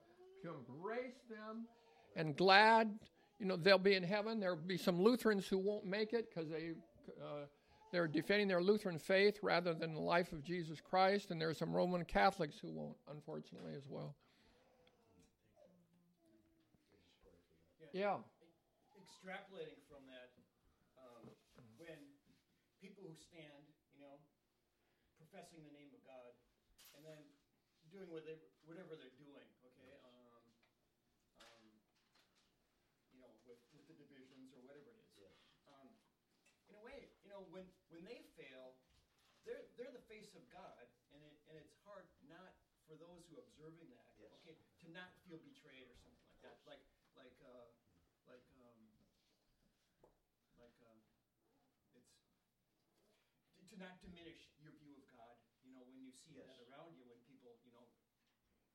to 0.42 0.55
embrace 0.55 1.20
them 1.29 1.66
and 2.16 2.37
glad, 2.37 2.99
you 3.38 3.46
know, 3.46 3.57
they'll 3.57 3.79
be 3.79 3.94
in 3.94 4.03
heaven. 4.03 4.40
There'll 4.40 4.57
be 4.57 4.79
some 4.79 5.01
Lutherans 5.01 5.46
who 5.46 5.59
won't 5.59 5.85
make 5.85 6.12
it 6.12 6.29
because 6.31 6.51
they, 6.51 6.70
uh, 7.23 7.46
they're 7.92 8.09
defending 8.09 8.49
their 8.49 8.62
Lutheran 8.62 8.99
faith 8.99 9.38
rather 9.42 9.75
than 9.75 9.94
the 9.94 10.01
life 10.01 10.33
of 10.33 10.42
Jesus 10.42 10.81
Christ. 10.81 11.31
And 11.31 11.40
there 11.40 11.49
are 11.49 11.55
some 11.55 11.73
Roman 11.73 12.05
Catholics 12.05 12.57
who 12.61 12.70
won't, 12.70 12.96
unfortunately, 13.11 13.75
as 13.77 13.85
well. 13.88 14.14
Yeah. 17.92 18.23
extrapolating 18.94 19.83
from 19.90 20.07
that, 20.07 20.31
um, 21.03 21.27
when 21.75 21.99
people 22.79 23.03
who 23.03 23.14
stand, 23.18 23.66
professing 25.31 25.62
the 25.62 25.71
name 25.71 25.95
of 25.95 26.03
God, 26.03 26.35
and 26.99 27.07
then 27.07 27.23
doing 27.87 28.11
what 28.11 28.27
they, 28.27 28.35
whatever 28.66 28.99
they're 28.99 29.14
doing, 29.14 29.47
okay, 29.62 29.95
um, 30.03 30.43
um, 31.38 31.62
you 33.14 33.23
know, 33.23 33.31
with, 33.47 33.62
with 33.71 33.87
the 33.87 33.95
divisions 33.95 34.51
or 34.51 34.59
whatever 34.59 34.90
it 34.90 34.99
is. 34.99 35.11
Yes. 35.14 35.38
Um, 35.71 35.95
in 36.66 36.75
a 36.75 36.83
way, 36.83 37.14
you 37.23 37.31
know, 37.31 37.47
when 37.55 37.62
when 37.95 38.03
they 38.03 38.27
fail, 38.35 38.75
they're 39.47 39.71
they're 39.79 39.95
the 39.95 40.03
face 40.11 40.35
of 40.35 40.43
God, 40.51 40.83
and 41.14 41.23
it 41.23 41.35
and 41.47 41.55
it's 41.55 41.75
hard 41.87 42.11
not 42.27 42.51
for 42.90 42.99
those 42.99 43.23
who 43.31 43.38
are 43.38 43.47
observing 43.47 43.87
that, 43.95 44.19
Yes. 44.19 44.35
okay, 44.43 44.59
to 44.83 44.87
not 44.90 45.14
feel 45.23 45.38
betrayed 45.38 45.87
or 45.87 45.95
something 46.03 46.27
like 46.27 46.43
that, 46.43 46.59
like 46.66 46.83
like 47.14 47.38
uh, 47.38 47.71
like 48.27 48.43
um, 48.59 48.83
like 50.59 50.75
um, 50.83 50.99
it's 51.95 52.11
to 53.71 53.79
not 53.79 54.03
diminish 54.03 54.51
your 54.59 54.75
view 54.83 54.99
of 54.99 55.07
God. 55.07 55.38
You 55.62 55.71
know, 55.71 55.87
when 55.87 55.95
you 56.03 56.10
see 56.25 56.37
Yes. 56.37 56.47
that 56.49 56.61
around 56.69 56.95
you, 56.97 57.05
when 57.09 57.19
people, 57.29 57.57
you 57.65 57.73
know, 57.73 57.87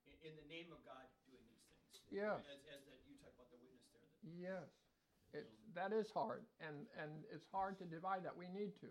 in, 0.09 0.15
in 0.21 0.33
the 0.35 0.47
name 0.49 0.71
of 0.73 0.81
God, 0.85 1.05
doing 1.25 1.43
these 1.49 1.63
things. 1.69 1.85
Yeah. 2.11 2.37
As 2.45 2.61
as 2.69 2.81
that 2.89 3.01
you 3.07 3.15
talk 3.21 3.33
about 3.35 3.49
the 3.49 3.57
witness 3.61 3.85
there. 3.91 4.01
That, 4.05 4.13
Yes, 4.25 4.69
it 5.33 5.45
that 5.73 5.91
is 5.93 6.09
hard, 6.11 6.45
and 6.61 6.85
and 6.97 7.25
it's 7.33 7.45
hard 7.51 7.77
to 7.81 7.85
divide 7.85 8.23
that. 8.25 8.35
We 8.35 8.47
need 8.49 8.73
to, 8.81 8.89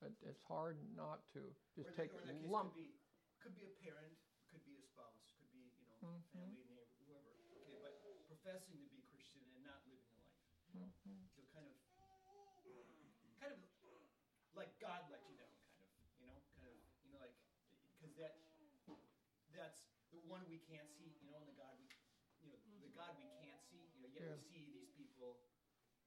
but 0.00 0.12
it's 0.22 0.42
hard 0.46 0.78
not 0.94 1.22
to 1.34 1.40
just 1.74 1.90
or, 1.90 1.96
take 1.98 2.10
or 2.14 2.22
that 2.26 2.38
lump. 2.46 2.74
could 2.74 2.82
be 2.82 2.94
could 3.42 3.54
be 3.58 3.66
a 3.66 3.74
parent, 3.82 4.14
could 4.50 4.64
be 4.64 4.74
a 4.78 4.84
spouse, 4.86 5.34
could 5.38 5.50
be 5.52 5.62
you 5.78 5.86
know 5.86 5.98
Mhm. 6.02 6.24
family, 6.32 6.64
neighbor, 6.64 6.86
whoever. 7.06 7.30
Okay, 7.66 7.78
but 7.82 7.94
professing 8.30 8.78
to 8.82 8.88
be 8.90 9.02
Christian 9.10 9.42
and 9.54 9.62
not 9.64 9.82
living 9.86 10.06
the 10.14 10.22
life. 10.22 10.42
Mhm. 10.74 11.28
You'll 11.36 11.50
kind 11.52 11.66
of 11.66 11.74
kind 13.38 13.52
of 13.52 13.60
like 14.54 14.70
God 14.78 15.02
let 15.10 15.22
you 15.28 15.34
down, 15.36 15.54
kind 15.76 15.90
of. 15.90 15.98
You 16.18 16.26
know, 16.26 16.38
kind 16.56 16.70
of 16.70 16.76
you 17.04 17.10
know 17.12 17.18
like 17.20 17.34
because 17.98 18.14
that 18.16 18.38
that's 19.54 19.82
the 20.10 20.13
one 20.26 20.44
we 20.48 20.60
can't 20.64 20.88
see. 20.96 21.12
You 21.20 21.30
know, 21.30 21.40
and 21.40 21.48
the 21.48 21.56
God 21.56 21.74
we 21.78 21.88
you 22.44 22.52
know 22.52 22.58
the 22.60 22.92
mm-hmm. 22.92 22.98
God 22.98 23.12
we 23.16 23.28
can't 23.40 23.62
see. 23.68 23.84
You 23.96 24.04
know, 24.04 24.10
yet 24.12 24.22
Yeah. 24.24 24.36
we 24.36 24.44
see 24.52 24.64
these 24.68 24.90
people 24.96 25.40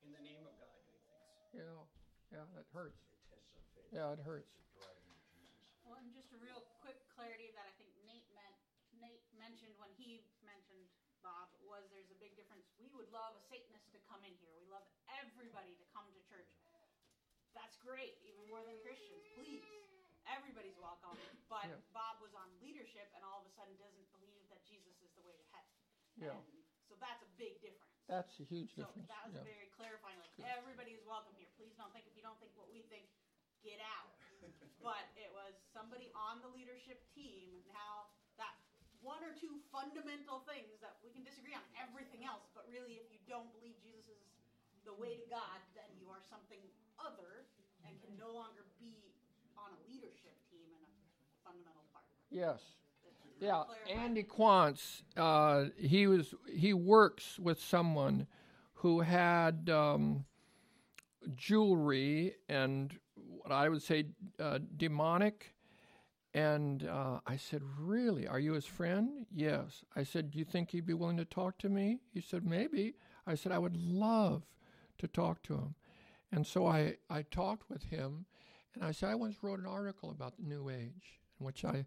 in 0.06 0.13
the 0.13 0.21
name 0.21 0.45
of 0.45 0.53
God 0.62 0.77
doing 0.86 1.01
things. 1.10 1.53
Yeah, 1.53 1.82
yeah, 2.30 2.45
that 2.53 2.67
hurts. 2.73 3.01
It 3.10 3.21
tests 3.30 3.49
our 3.58 3.65
faith. 3.73 3.89
Yeah, 3.89 4.13
it 4.13 4.21
hurts. 4.21 4.53
To 4.53 4.62
drive 4.77 4.99
you 5.01 5.13
to 5.13 5.25
Jesus. 5.34 5.65
Well, 5.86 5.97
and 5.97 6.13
just 6.13 6.30
a 6.34 6.39
real 6.39 6.62
quick 6.84 6.99
clarity 7.15 7.49
that 7.58 7.65
I 7.65 7.73
think 7.82 7.89
Nate 8.06 8.30
meant, 8.38 8.58
Nate 9.01 9.25
mentioned 9.34 9.73
when 9.82 9.89
he 9.97 10.21
mentioned 10.45 10.86
Bob 11.25 11.49
was 11.65 11.84
there's 11.89 12.12
a 12.13 12.19
big 12.21 12.38
difference. 12.38 12.67
We 12.77 12.88
would 12.93 13.10
love 13.10 13.34
a 13.36 13.43
Satanist 13.49 13.89
to 13.95 13.99
come 14.06 14.21
in 14.23 14.36
here. 14.38 14.53
We 14.53 14.69
love 14.69 14.86
everybody 15.10 15.73
to 15.75 15.86
come 15.95 16.06
to 16.13 16.21
church. 16.30 16.51
That's 17.58 17.73
great, 17.82 18.21
even 18.21 18.45
more 18.53 18.62
than 18.62 18.77
Christians. 18.86 19.25
Please, 19.34 19.65
everybody's 20.31 20.77
welcome. 20.77 21.15
But 21.47 21.67
Yeah. 21.71 21.79
Bob 21.95 22.19
was 22.19 22.33
on 22.35 22.47
leadership 22.59 23.07
and 23.15 23.23
all 23.23 23.41
of 23.41 23.45
a 23.47 23.53
sudden 23.55 23.75
doesn't 23.79 24.07
believe 24.11 24.43
that 24.49 24.63
Jesus 24.67 24.95
is 25.01 25.11
the 25.15 25.23
way 25.23 25.35
to 25.35 25.45
heaven. 25.55 25.73
Yeah, 26.17 26.33
And 26.35 26.43
so 26.89 26.95
that's 26.99 27.21
a 27.23 27.29
big 27.37 27.61
difference. 27.61 27.93
that's 28.07 28.33
a 28.39 28.45
huge 28.47 28.73
So 28.75 28.83
difference. 28.83 29.07
So 29.07 29.13
that 29.13 29.23
was 29.29 29.35
Yeah, 29.35 29.43
very 29.55 29.69
clarifying. 29.77 30.17
Like 30.19 30.33
everybody 30.43 30.91
is 30.97 31.03
welcome 31.05 31.35
here. 31.37 31.47
Please 31.55 31.75
don't 31.77 31.91
think 31.93 32.07
if 32.07 32.15
you 32.17 32.23
don't 32.23 32.39
think 32.39 32.51
what 32.57 32.69
we 32.71 32.81
think, 32.89 33.07
get 33.63 33.79
out. 33.79 34.11
but 34.83 35.05
it 35.17 35.31
was 35.33 35.53
somebody 35.73 36.11
on 36.13 36.41
the 36.41 36.47
leadership 36.49 37.01
team. 37.13 37.63
Now 37.73 38.09
that 38.37 38.53
one 39.01 39.21
or 39.23 39.33
two 39.37 39.61
fundamental 39.71 40.41
things 40.49 40.79
that 40.81 40.97
we 41.05 41.09
can 41.13 41.23
disagree 41.23 41.53
on 41.53 41.63
everything 41.77 42.25
else, 42.25 42.45
but 42.53 42.65
really, 42.69 42.97
if 42.97 43.07
you 43.13 43.19
don't 43.29 43.49
believe 43.53 43.77
Jesus 43.81 44.17
is 44.73 44.81
the 44.85 44.93
way 44.93 45.17
to 45.17 45.25
God, 45.29 45.61
then 45.77 45.89
you 46.01 46.09
are 46.09 46.21
something 46.29 46.61
other 46.97 47.45
and 47.85 47.93
can 48.01 48.17
no 48.17 48.33
longer 48.33 48.65
be 48.81 49.06
on 49.67 49.75
a 49.75 49.82
leadership 49.91 50.36
team 50.49 50.63
and 50.71 50.88
a 50.88 51.43
fundamental 51.43 51.84
part. 51.91 52.08
yes, 52.32 52.60
yeah. 53.39 53.63
Andy 53.93 54.23
Quantz, 54.23 55.03
uh, 55.15 55.65
he 55.77 56.08
was 56.08 56.34
he 56.51 56.73
works 56.73 57.38
with 57.38 57.60
someone 57.60 58.27
who 58.75 59.01
had 59.01 59.69
um, 59.69 60.25
jewelry 61.36 62.36
and 62.47 62.97
what 63.15 63.51
I 63.51 63.69
would 63.69 63.82
say 63.82 64.06
uh, 64.39 64.60
demonic. 64.75 65.53
And 66.34 66.88
uh, 66.88 67.19
I 67.25 67.38
said, 67.38 67.62
Really? 67.80 68.27
Are 68.27 68.39
you 68.39 68.53
his 68.53 68.65
friend? 68.65 69.25
Yes. 69.34 69.84
I 69.95 70.03
said, 70.03 70.32
Do 70.32 70.39
you 70.39 70.45
think 70.45 70.71
he'd 70.71 70.86
be 70.86 70.93
willing 70.93 71.17
to 71.17 71.25
talk 71.25 71.58
to 71.60 71.69
me? 71.69 71.99
He 72.13 72.21
said, 72.21 72.45
Maybe. 72.45 72.95
I 73.25 73.36
said, 73.36 73.51
I 73.51 73.58
would 73.58 73.75
love 73.77 74.43
to 74.99 75.08
talk 75.08 75.41
to 75.43 75.56
him. 75.56 75.75
And 76.32 76.45
so 76.45 76.67
I, 76.67 76.97
I 77.10 77.23
talked 77.23 77.69
with 77.69 77.84
him, 77.84 78.25
and 78.79 78.87
I 78.87 78.91
said, 78.91 79.09
I 79.09 79.15
once 79.15 79.37
wrote 79.41 79.59
an 79.59 79.65
article 79.65 80.11
about 80.11 80.37
the 80.37 80.43
New 80.43 80.69
Age, 80.69 81.19
in 81.39 81.45
which 81.45 81.65
I 81.65 81.85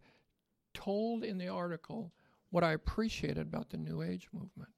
told 0.74 1.22
in 1.22 1.38
the 1.38 1.48
article 1.48 2.12
what 2.50 2.64
I 2.64 2.72
appreciated 2.72 3.38
about 3.46 3.70
the 3.70 3.76
New 3.76 4.02
Age 4.02 4.28
movement. 4.32 4.72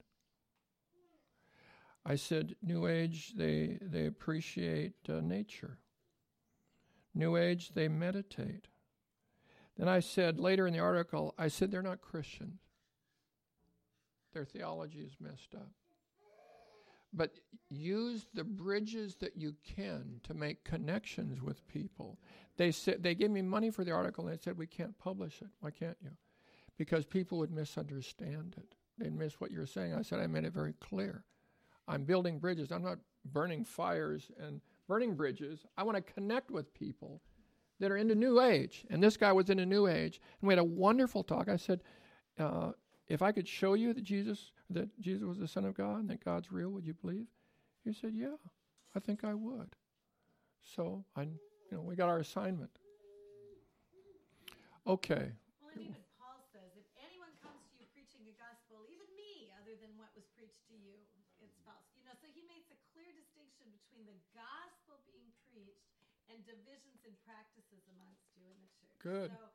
I 2.04 2.16
said, 2.16 2.56
New 2.62 2.86
Age, 2.86 3.32
they, 3.36 3.78
they 3.80 4.06
appreciate 4.06 4.94
uh, 5.08 5.20
nature. 5.20 5.78
New 7.14 7.36
Age, 7.36 7.70
they 7.74 7.88
meditate. 7.88 8.68
Then 9.78 9.88
I 9.88 10.00
said 10.00 10.38
later 10.38 10.66
in 10.66 10.74
the 10.74 10.80
article, 10.80 11.34
I 11.38 11.48
said 11.48 11.70
they're 11.70 11.80
not 11.80 12.02
Christians. 12.02 12.60
Their 14.34 14.44
theology 14.44 15.00
is 15.00 15.16
messed 15.18 15.54
up. 15.54 15.70
But 17.12 17.38
use 17.68 18.26
the 18.32 18.44
bridges 18.44 19.16
that 19.16 19.36
you 19.36 19.54
can 19.64 20.20
to 20.24 20.34
make 20.34 20.64
connections 20.64 21.42
with 21.42 21.66
people. 21.68 22.18
They 22.56 22.72
said 22.72 23.02
they 23.02 23.14
gave 23.14 23.30
me 23.30 23.42
money 23.42 23.70
for 23.70 23.84
the 23.84 23.92
article 23.92 24.26
and 24.26 24.32
they 24.32 24.42
said 24.42 24.56
we 24.56 24.66
can't 24.66 24.98
publish 24.98 25.40
it. 25.42 25.48
Why 25.60 25.70
can't 25.70 25.96
you? 26.02 26.10
Because 26.78 27.04
people 27.04 27.38
would 27.38 27.50
misunderstand 27.50 28.56
it. 28.58 28.74
They'd 28.98 29.16
miss 29.16 29.40
what 29.40 29.50
you're 29.50 29.66
saying. 29.66 29.94
I 29.94 30.02
said 30.02 30.20
I 30.20 30.26
made 30.26 30.44
it 30.44 30.52
very 30.52 30.74
clear. 30.80 31.24
I'm 31.88 32.04
building 32.04 32.38
bridges. 32.38 32.70
I'm 32.70 32.82
not 32.82 32.98
burning 33.32 33.64
fires 33.64 34.30
and 34.38 34.60
burning 34.88 35.14
bridges. 35.14 35.66
I 35.76 35.82
want 35.82 35.96
to 35.96 36.12
connect 36.12 36.50
with 36.50 36.72
people 36.74 37.20
that 37.80 37.90
are 37.90 37.96
into 37.96 38.14
New 38.14 38.40
Age. 38.40 38.84
And 38.90 39.02
this 39.02 39.16
guy 39.16 39.32
was 39.32 39.50
in 39.50 39.58
a 39.58 39.66
New 39.66 39.86
Age, 39.86 40.20
and 40.40 40.48
we 40.48 40.52
had 40.52 40.58
a 40.58 40.64
wonderful 40.64 41.24
talk. 41.24 41.48
I 41.48 41.56
said, 41.56 41.82
uh, 42.38 42.72
"If 43.08 43.22
I 43.22 43.32
could 43.32 43.48
show 43.48 43.74
you 43.74 43.92
that 43.92 44.04
Jesus, 44.04 44.52
that 44.74 44.98
Jesus 45.00 45.22
was 45.22 45.38
the 45.38 45.48
Son 45.48 45.64
of 45.64 45.74
God, 45.74 46.00
and 46.00 46.10
that 46.10 46.24
God's 46.24 46.50
real, 46.52 46.70
would 46.70 46.86
you 46.86 46.94
believe?" 46.94 47.26
He 47.84 47.92
said, 47.92 48.14
"Yeah, 48.14 48.36
I 48.94 49.00
think 49.00 49.24
I 49.24 49.34
would." 49.34 49.76
So 50.62 51.04
I, 51.16 51.22
you 51.22 51.72
know, 51.72 51.82
we 51.82 51.96
got 51.96 52.08
our 52.08 52.18
assignment. 52.18 52.70
Okay. 54.86 55.30
Well, 55.62 55.70
and 55.74 55.82
even 55.82 56.02
Paul 56.18 56.42
says, 56.50 56.74
if 56.74 56.86
anyone 56.98 57.30
comes 57.38 57.62
to 57.70 57.74
you 57.78 57.86
preaching 57.94 58.26
a 58.26 58.34
gospel, 58.34 58.82
even 58.90 59.06
me, 59.14 59.50
other 59.62 59.78
than 59.78 59.94
what 59.94 60.10
was 60.18 60.26
preached 60.34 60.66
to 60.70 60.74
you, 60.74 60.98
it's 61.38 61.54
false. 61.62 61.86
You 61.94 62.02
know, 62.02 62.18
so 62.18 62.26
he 62.34 62.42
makes 62.50 62.70
a 62.74 62.78
clear 62.90 63.10
distinction 63.14 63.70
between 63.70 64.10
the 64.10 64.18
gospel 64.34 64.98
being 65.06 65.30
preached 65.54 65.86
and 66.26 66.42
divisions 66.42 66.98
and 67.06 67.14
practices 67.22 67.86
amongst 67.94 68.26
you 68.34 68.42
in 68.50 68.58
the 68.58 68.70
church. 68.74 68.98
Good. 68.98 69.30
So, 69.38 69.51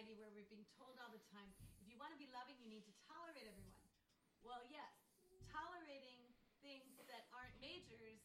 society 0.00 0.16
where 0.16 0.32
we've 0.32 0.48
been 0.48 0.64
told 0.80 0.96
all 0.96 1.12
the 1.12 1.20
time, 1.28 1.52
if 1.76 1.84
you 1.84 2.00
want 2.00 2.08
to 2.08 2.16
be 2.16 2.24
loving, 2.32 2.56
you 2.56 2.72
need 2.72 2.88
to 2.88 2.94
tolerate 3.04 3.44
everyone. 3.44 3.84
Well, 4.40 4.64
yes, 4.72 4.88
tolerating 5.52 6.24
things 6.64 6.96
that 7.04 7.28
aren't 7.36 7.52
majors 7.60 8.16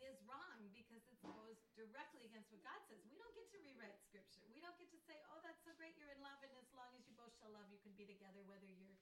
is 0.00 0.16
wrong 0.24 0.72
because 0.72 1.04
it 1.04 1.20
goes 1.20 1.60
directly 1.76 2.24
against 2.24 2.48
what 2.48 2.64
God 2.64 2.80
says. 2.88 3.04
We 3.04 3.20
don't 3.20 3.36
get 3.36 3.52
to 3.52 3.60
rewrite 3.60 4.00
scripture. 4.00 4.48
We 4.48 4.64
don't 4.64 4.72
get 4.80 4.88
to 4.96 5.00
say, 5.04 5.20
oh, 5.28 5.44
that's 5.44 5.60
so 5.60 5.76
great, 5.76 5.92
you're 6.00 6.08
in 6.08 6.24
love, 6.24 6.40
and 6.40 6.56
as 6.56 6.72
long 6.72 6.88
as 6.96 7.04
you 7.04 7.12
both 7.12 7.36
shall 7.36 7.52
love, 7.52 7.68
you 7.68 7.84
can 7.84 7.92
be 8.00 8.08
together, 8.08 8.40
whether 8.48 8.64
you're 8.72 8.96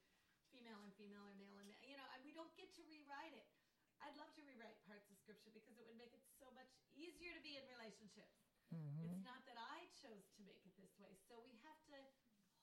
female 0.51 0.83
and 0.83 0.91
female 0.99 1.23
or 1.23 1.31
male 1.39 1.55
and 1.55 1.71
male. 1.71 1.79
You 1.87 1.95
know, 1.95 2.07
we 2.27 2.35
don't 2.35 2.51
get 2.59 2.67
to 2.75 2.83
rewrite 2.91 3.31
it. 3.31 3.47
I'd 4.03 4.19
love 4.19 4.35
to 4.35 4.43
rewrite 4.43 4.75
parts 4.83 5.07
of 5.07 5.15
scripture 5.23 5.55
because 5.55 5.79
it 5.79 5.87
would 5.87 5.95
make 5.95 6.11
it 6.11 6.23
so 6.35 6.51
much 6.51 6.67
easier 6.99 7.31
to 7.31 7.39
be 7.39 7.55
in 7.55 7.63
relationships. 7.79 8.43
Mm-hmm. 8.75 9.07
It's 9.07 9.23
not 9.23 9.39
that 9.47 9.55
I 9.55 9.87
chose 9.95 10.27
to 10.35 10.39
make 10.43 10.59
it 10.67 10.75
this 10.75 10.93
way. 10.99 11.15
So 11.25 11.39
we 11.47 11.55
have 11.63 11.78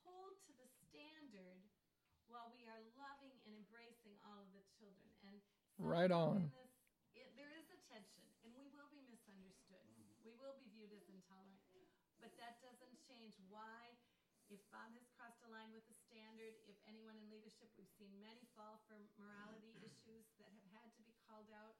hold 0.07 0.39
to 0.47 0.53
the 0.55 0.69
standard 0.87 1.61
while 2.31 2.51
we 2.55 2.67
are 2.67 2.83
loving 2.95 3.35
and 3.47 3.53
embracing 3.55 4.15
all 4.23 4.39
of 4.43 4.51
the 4.55 4.63
children. 4.79 5.11
And 5.27 5.39
Right 5.77 6.11
on. 6.11 6.49
this, 6.55 6.73
it, 7.13 7.29
there 7.37 7.53
is 7.53 7.69
a 7.69 7.79
tension, 7.91 8.25
and 8.47 8.51
we 8.57 8.71
will 8.73 8.89
be 8.89 9.05
misunderstood. 9.11 9.83
Mm-hmm. 9.83 10.25
We 10.25 10.33
will 10.41 10.57
be 10.57 10.67
viewed 10.73 10.91
as 10.95 11.05
intolerant. 11.11 11.61
But 12.17 12.33
that 12.41 12.65
doesn't 12.65 12.97
change 13.05 13.37
why, 13.53 13.93
if 14.49 14.63
Bob 14.73 14.97
has 14.97 15.05
crossed 15.15 15.43
a 15.45 15.51
line 15.53 15.69
with 15.77 15.85
the 15.85 15.99
standard, 16.09 16.57
if 16.65 16.79
anyone 16.89 17.21
in 17.21 17.29
leadership, 17.29 17.69
we've 17.77 17.93
seen 18.01 18.15
many 18.17 18.49
fall 18.57 18.81
for 18.89 18.97
morality 19.21 19.77
issues 19.85 20.25
that 20.41 20.49
have 20.49 20.67
had 20.73 20.89
to 20.97 21.03
be 21.05 21.13
called 21.29 21.53
out. 21.53 21.77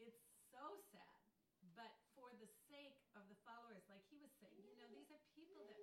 It's 0.00 0.24
so 0.48 0.80
sad. 0.90 1.20
But 1.76 1.90
for 2.14 2.30
the 2.38 2.46
sake 2.70 3.02
of 3.18 3.26
the 3.26 3.38
followers, 3.42 3.82
like 3.90 4.04
he 4.06 4.16
was 4.22 4.30
saying, 4.38 4.62
you 4.64 4.78
know, 4.78 4.86
these 4.94 5.10
are 5.10 5.18
people 5.34 5.66
that 5.66 5.80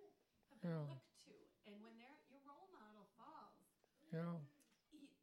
have 0.55 0.61
Yeah. 0.63 0.87
looked 0.87 1.15
to. 1.27 1.35
And 1.67 1.75
when 1.83 1.97
their 1.99 2.15
your 2.31 2.39
role 2.47 2.71
model 2.71 3.11
falls, 3.19 3.67
Yeah. 4.11 4.19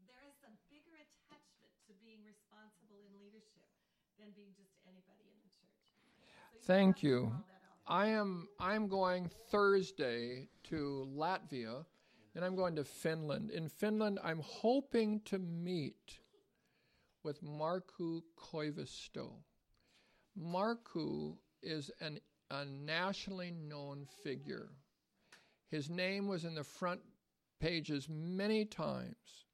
there 0.09 0.25
is 0.25 0.41
a 0.49 0.53
bigger 0.73 0.97
attachment 0.97 1.73
to 1.87 1.93
being 2.01 2.25
responsible 2.25 3.05
in 3.05 3.13
leadership 3.21 3.69
than 4.19 4.33
being 4.35 4.57
just 4.57 4.73
anybody 4.89 5.29
in 5.29 5.37
the 5.45 5.53
church. 5.53 5.77
So 6.57 6.65
Thank 6.65 7.03
you. 7.03 7.29
call 7.29 7.45
that 7.49 7.61
out. 7.69 8.05
I 8.05 8.07
am 8.09 8.49
I'm 8.59 8.89
going 8.89 9.31
Thursday 9.51 10.49
to 10.65 11.07
Latvia, 11.15 11.85
and 12.35 12.45
I'm 12.45 12.57
going 12.57 12.77
to 12.77 12.85
Finland. 12.85 13.51
In 13.51 13.69
Finland, 13.69 14.19
I'm 14.25 14.41
hoping 14.41 15.21
to 15.27 15.39
meet 15.39 16.21
with 17.23 17.43
Markku 17.43 18.23
Koivisto. 18.39 19.33
Markku 20.39 21.37
is 21.63 21.91
an, 22.01 22.21
a 22.51 22.65
nationally 22.65 23.51
known 23.51 24.07
figure. 24.23 24.71
His 25.71 25.91
name 25.91 26.27
was 26.27 26.45
in 26.45 26.55
the 26.55 26.65
front 26.65 27.01
pages 27.61 28.09
many 28.09 28.65
times. 28.65 29.47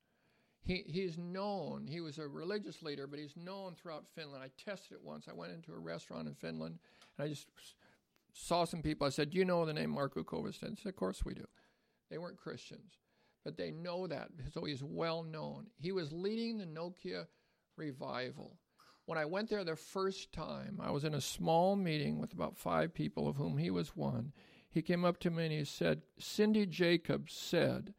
He, 0.63 0.83
he's 0.87 1.19
known, 1.19 1.87
he 1.87 2.01
was 2.01 2.19
a 2.19 2.27
religious 2.27 2.83
leader, 2.83 3.07
but 3.07 3.19
he's 3.19 3.37
known 3.37 3.75
throughout 3.75 4.07
Finland. 4.15 4.43
I 4.43 4.51
tested 4.63 4.93
it 4.93 5.03
once. 5.03 5.27
I 5.29 5.35
went 5.35 5.53
into 5.53 5.73
a 5.73 5.79
restaurant 5.79 6.27
in 6.27 6.35
Finland 6.35 6.79
and 7.19 7.25
I 7.25 7.29
just 7.29 7.49
saw 8.33 8.65
some 8.65 8.83
people. 8.83 9.07
I 9.07 9.11
said, 9.11 9.31
Do 9.31 9.39
you 9.39 9.45
know 9.45 9.67
the 9.67 9.75
name 9.75 9.91
Marko 9.91 10.23
Kovac? 10.23 10.59
They 10.61 10.69
said, 10.75 10.87
Of 10.87 10.97
course 10.97 11.25
we 11.25 11.35
do. 11.35 11.45
They 12.11 12.19
weren't 12.19 12.39
Christians, 12.39 12.99
but 13.45 13.57
they 13.57 13.71
know 13.71 14.07
that, 14.07 14.29
so 14.53 14.65
he's 14.65 14.83
well 14.83 15.23
known. 15.23 15.67
He 15.79 15.93
was 15.93 16.13
leading 16.13 16.59
the 16.59 16.67
Nokia 16.67 17.27
revival. 17.77 18.57
When 19.07 19.19
I 19.19 19.27
went 19.27 19.51
there 19.51 19.65
the 19.65 19.77
first 19.77 20.33
time, 20.33 20.81
I 20.83 20.91
was 20.91 21.05
in 21.05 21.15
a 21.15 21.21
small 21.21 21.77
meeting 21.77 22.19
with 22.19 22.33
about 22.33 22.57
five 22.57 22.95
people, 22.95 23.29
of 23.29 23.37
whom 23.37 23.59
he 23.59 23.71
was 23.71 23.95
one. 23.95 24.33
He 24.75 24.83
came 24.83 25.05
up 25.05 25.21
to 25.21 25.31
me 25.31 25.45
and 25.45 25.53
he 25.53 25.65
said, 25.65 26.03
Cindy 26.19 26.67
Jacobs 26.67 27.33
said 27.33 27.95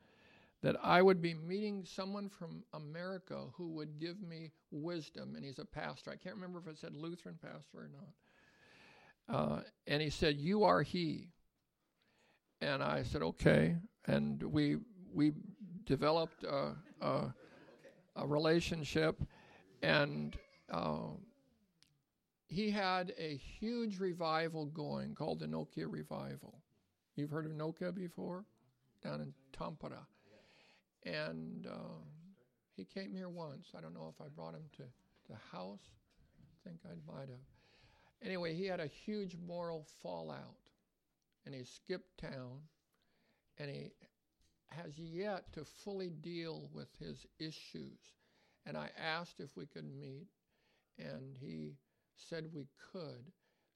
that 0.61 0.75
I 0.83 1.01
would 1.01 1.21
be 1.21 1.33
meeting 1.33 1.85
someone 1.85 2.27
from 2.27 2.65
America 2.73 3.45
who 3.53 3.69
would 3.69 3.97
give 3.97 4.21
me 4.21 4.51
wisdom, 4.71 5.35
and 5.35 5.45
he's 5.45 5.57
a 5.57 5.63
pastor. 5.63 6.11
I 6.11 6.17
can't 6.17 6.35
remember 6.35 6.59
if 6.59 6.67
it 6.67 6.77
said 6.77 6.93
Lutheran 6.93 7.39
pastor 7.41 7.77
or 7.77 7.89
not. 9.29 9.35
Uh, 9.37 9.61
and 9.87 10.01
he 10.01 10.09
said, 10.09 10.35
"You 10.35 10.65
are 10.65 10.81
he." 10.81 11.29
And 12.59 12.83
I 12.83 13.03
said, 13.03 13.21
"Okay." 13.21 13.77
And 14.07 14.43
we 14.43 14.77
we 15.13 15.31
developed 15.85 16.43
a, 16.43 16.75
a, 16.99 17.33
a 18.17 18.27
relationship, 18.27 19.23
and 19.81 20.35
uh, 20.69 21.11
he 22.47 22.69
had 22.69 23.13
a 23.17 23.37
huge 23.37 23.99
revival 23.99 24.65
going 24.65 25.15
called 25.15 25.39
the 25.39 25.47
Nokia 25.47 25.89
Revival. 25.89 26.61
You've 27.15 27.29
heard 27.29 27.45
of 27.45 27.53
Nokia 27.53 27.93
before, 27.93 28.45
down 29.01 29.21
in 29.21 29.33
Tampere, 29.57 30.05
and 31.03 31.65
uh, 31.65 31.99
he 32.75 32.83
came 32.83 33.13
here 33.13 33.29
once. 33.29 33.69
I 33.77 33.81
don't 33.81 33.93
know 33.93 34.13
if 34.13 34.21
I 34.23 34.27
brought 34.27 34.53
him 34.53 34.65
to 34.77 34.83
the 35.29 35.37
house. 35.51 35.79
I 36.39 36.67
think 36.67 36.79
I 36.85 37.11
might 37.11 37.29
have. 37.29 37.39
Anyway, 38.21 38.53
he 38.53 38.65
had 38.65 38.79
a 38.79 38.87
huge 38.87 39.37
moral 39.47 39.87
fallout, 40.01 40.57
and 41.45 41.55
he 41.55 41.63
skipped 41.63 42.17
town, 42.17 42.59
and 43.57 43.69
he 43.69 43.91
has 44.71 44.97
yet 44.97 45.53
to 45.53 45.63
fully 45.63 46.09
deal 46.09 46.69
with 46.73 46.89
his 46.99 47.25
issues. 47.39 47.99
And 48.65 48.75
I 48.75 48.89
asked 49.01 49.39
if 49.39 49.55
we 49.55 49.67
could 49.67 49.85
meet, 49.85 50.27
and 50.97 51.37
he 51.39 51.75
said 52.17 52.47
we 52.53 52.67
could. 52.91 53.31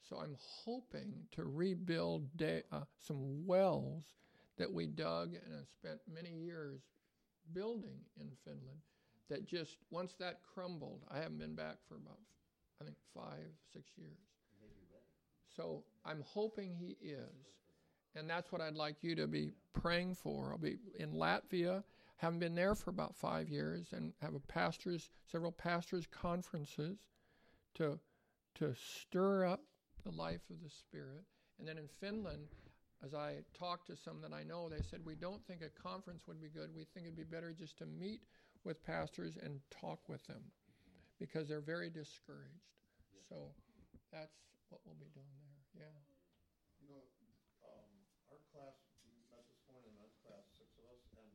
So 0.08 0.18
I'm 0.18 0.36
hoping 0.38 1.12
to 1.32 1.44
rebuild 1.44 2.36
da- 2.36 2.64
uh, 2.72 2.80
some 2.98 3.46
wells 3.46 4.04
that 4.58 4.72
we 4.72 4.86
dug 4.86 5.34
and 5.34 5.54
have 5.54 5.68
spent 5.68 6.00
many 6.12 6.30
years 6.30 6.80
building 7.52 8.00
in 8.18 8.28
Finland. 8.44 8.80
That 9.28 9.46
just 9.46 9.76
once 9.90 10.14
that 10.18 10.40
crumbled, 10.42 11.02
I 11.08 11.18
haven't 11.18 11.38
been 11.38 11.54
back 11.54 11.76
for 11.88 11.94
about 11.96 12.18
I 12.80 12.84
think 12.84 12.96
five, 13.14 13.46
six 13.72 13.90
years. 13.96 14.16
So 15.54 15.84
I'm 16.04 16.22
hoping 16.26 16.74
he 16.74 16.96
is. 17.02 17.28
And 18.16 18.28
that's 18.28 18.50
what 18.50 18.60
I'd 18.60 18.74
like 18.74 19.02
you 19.02 19.14
to 19.16 19.26
be 19.26 19.52
praying 19.72 20.14
for. 20.14 20.52
I'll 20.52 20.58
be 20.58 20.78
in 20.98 21.12
Latvia, 21.12 21.84
haven't 22.16 22.40
been 22.40 22.54
there 22.54 22.74
for 22.74 22.90
about 22.90 23.14
five 23.14 23.48
years, 23.48 23.92
and 23.92 24.12
have 24.20 24.34
a 24.34 24.40
pastors, 24.40 25.10
several 25.30 25.52
pastors' 25.52 26.06
conferences 26.06 26.98
to 27.74 27.98
to 28.56 28.74
stir 28.74 29.46
up 29.46 29.60
the 30.04 30.10
life 30.10 30.42
of 30.50 30.62
the 30.62 30.70
Spirit. 30.70 31.24
And 31.58 31.68
then 31.68 31.78
in 31.78 31.88
Finland, 32.00 32.48
as 33.04 33.14
I 33.14 33.44
talked 33.58 33.86
to 33.88 33.96
some 33.96 34.20
that 34.22 34.32
I 34.32 34.42
know, 34.42 34.68
they 34.68 34.82
said, 34.82 35.00
We 35.04 35.14
don't 35.14 35.44
think 35.46 35.62
a 35.62 35.70
conference 35.82 36.26
would 36.26 36.40
be 36.40 36.48
good. 36.48 36.70
We 36.74 36.84
think 36.92 37.06
it'd 37.06 37.16
be 37.16 37.24
better 37.24 37.52
just 37.52 37.78
to 37.78 37.86
meet 37.86 38.20
with 38.64 38.84
pastors 38.84 39.38
and 39.40 39.60
talk 39.70 40.08
with 40.08 40.24
them 40.26 40.42
because 41.18 41.48
they're 41.48 41.64
very 41.64 41.88
discouraged. 41.88 42.68
So 43.28 43.52
that's 44.12 44.36
what 44.68 44.80
we'll 44.84 45.00
be 45.00 45.08
doing 45.12 45.36
there. 45.44 45.86
Yeah. 45.86 45.96
You 46.80 46.88
know, 46.92 47.04
um, 47.64 47.92
our 48.28 48.40
class 48.52 48.76
met 49.30 49.46
this 49.48 49.62
morning, 49.70 49.92
in 49.92 50.00
men's 50.00 50.16
class, 50.24 50.44
six 50.58 50.74
of 50.80 50.84
us, 50.90 51.04
and 51.16 51.30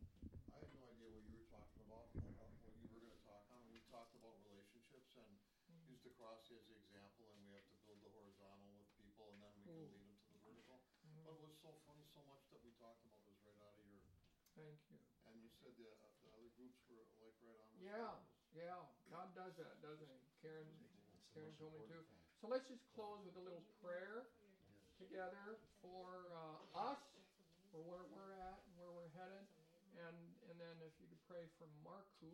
I 0.51 0.59
had 0.59 0.71
no 0.75 0.83
idea 0.91 1.07
what 1.09 1.23
you 1.27 1.37
were 1.39 1.47
talking 1.47 1.81
about, 1.85 2.11
uh, 2.39 2.51
what 2.61 2.75
you 2.75 2.87
were 2.91 2.99
gonna 2.99 3.19
talk 3.23 3.47
on. 3.51 3.63
We 3.71 3.79
talked 3.87 4.15
about 4.17 4.35
relationships 4.43 5.15
and 5.15 5.29
used 5.87 6.03
the 6.03 6.13
cross 6.17 6.49
as 6.51 6.65
the 6.67 6.75
example, 6.75 7.29
and 7.35 7.43
we 7.45 7.53
have 7.55 7.67
to 7.71 7.77
build 7.85 8.01
the 8.01 8.11
horizontal 8.11 8.73
with 8.75 8.89
people, 8.99 9.31
and 9.31 9.39
then 9.39 9.53
we 9.55 9.63
can 9.63 9.75
Ooh. 9.75 9.91
lead 9.91 10.03
them 10.03 10.17
to 10.17 10.29
the 10.35 10.41
vertical. 10.43 10.81
But 11.23 11.39
it 11.39 11.47
was 11.47 11.57
so 11.59 11.73
funny, 11.89 12.05
so 12.13 12.21
much 12.29 12.43
that 12.53 12.61
we 12.63 12.71
talked 12.77 13.01
about 13.03 13.23
was 13.25 13.37
right 13.43 13.59
out 13.65 13.75
of 13.75 13.85
your, 13.89 14.01
Thank 14.55 14.79
you. 14.87 14.99
and 15.27 15.35
you 15.43 15.51
said 15.51 15.75
the, 15.75 15.91
uh, 15.99 16.07
the 16.23 16.31
other 16.31 16.47
groups 16.55 16.79
were 16.87 17.03
like 17.19 17.35
right 17.43 17.59
on. 17.59 17.67
with 17.67 17.74
Yeah, 17.85 18.17
yeah. 18.57 18.81
God 19.13 19.29
does 19.37 19.53
that, 19.61 19.77
doesn't 19.77 20.09
he? 20.09 20.17
Karen, 20.41 20.65
Karen 21.37 21.53
told 21.53 21.73
me 21.77 21.85
to. 21.85 22.01
So 22.41 22.47
let's 22.49 22.65
just 22.65 22.81
close 22.89 23.21
with 23.21 23.37
a 23.37 23.43
little 23.45 23.61
prayer 23.77 24.25
together 24.97 25.61
for 25.85 26.33
uh, 26.33 26.57
us, 26.73 26.97
for 27.69 27.85
where 27.85 28.01
we're 28.09 28.33
at 28.33 28.57
and 28.65 28.73
where 28.73 28.89
we're 28.89 29.13
headed, 29.13 29.45
and 29.93 30.17
and 30.49 30.57
then 30.57 30.81
if 30.81 30.97
you 30.97 31.05
could 31.05 31.21
pray 31.29 31.45
for 31.61 31.69
Markku 31.85 32.33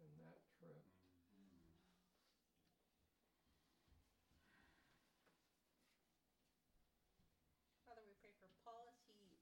and 0.00 0.10
that 0.16 0.40
trip. 0.56 0.80
Father, 7.84 8.00
we 8.00 8.16
pray 8.16 8.32
for 8.40 8.48
Paul 8.64 8.88
as 8.88 9.04
he 9.12 9.36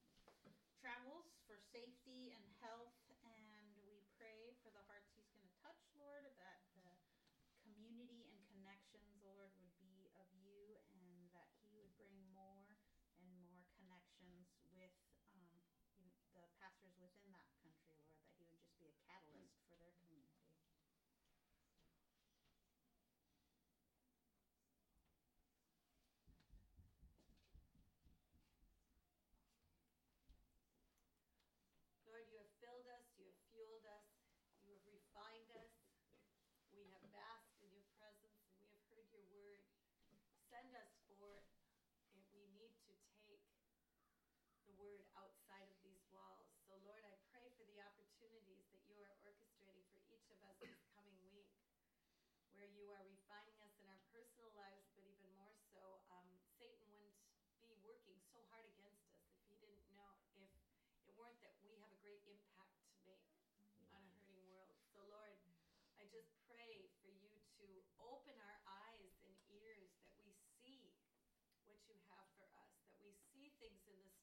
travels 0.82 1.30
for 1.46 1.54
safety 1.70 2.34
and 2.34 2.42
health, 2.58 2.90
and 3.22 3.70
we 3.86 4.02
pray 4.18 4.54
for 4.62 4.70
the 4.74 4.82
hearts 4.90 5.06
he's 5.14 5.30
going 5.30 5.46
to 5.46 5.54
touch, 5.62 5.78
Lord, 5.94 6.26
that 6.42 6.58
the 6.74 6.90
community 7.62 8.26
and 8.50 8.62
connections, 8.92 9.16
Lord, 9.24 9.52
would 9.56 9.72
be 9.80 10.12
of 10.20 10.28
you, 10.36 10.76
and 10.92 11.32
that 11.32 11.48
he 11.64 11.72
would 11.80 11.92
bring 11.96 12.12
more 12.36 12.76
and 13.16 13.32
more 13.40 13.64
connections 13.78 14.52
with 14.68 14.92
um, 15.32 15.64
the 16.36 16.44
pastors 16.60 16.92
within 17.00 17.32
that 17.32 17.48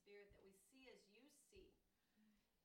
Spirit 0.09 0.33
that 0.33 0.41
we 0.41 0.57
see 0.73 0.89
as 0.89 1.05
you 1.13 1.21
see 1.53 1.69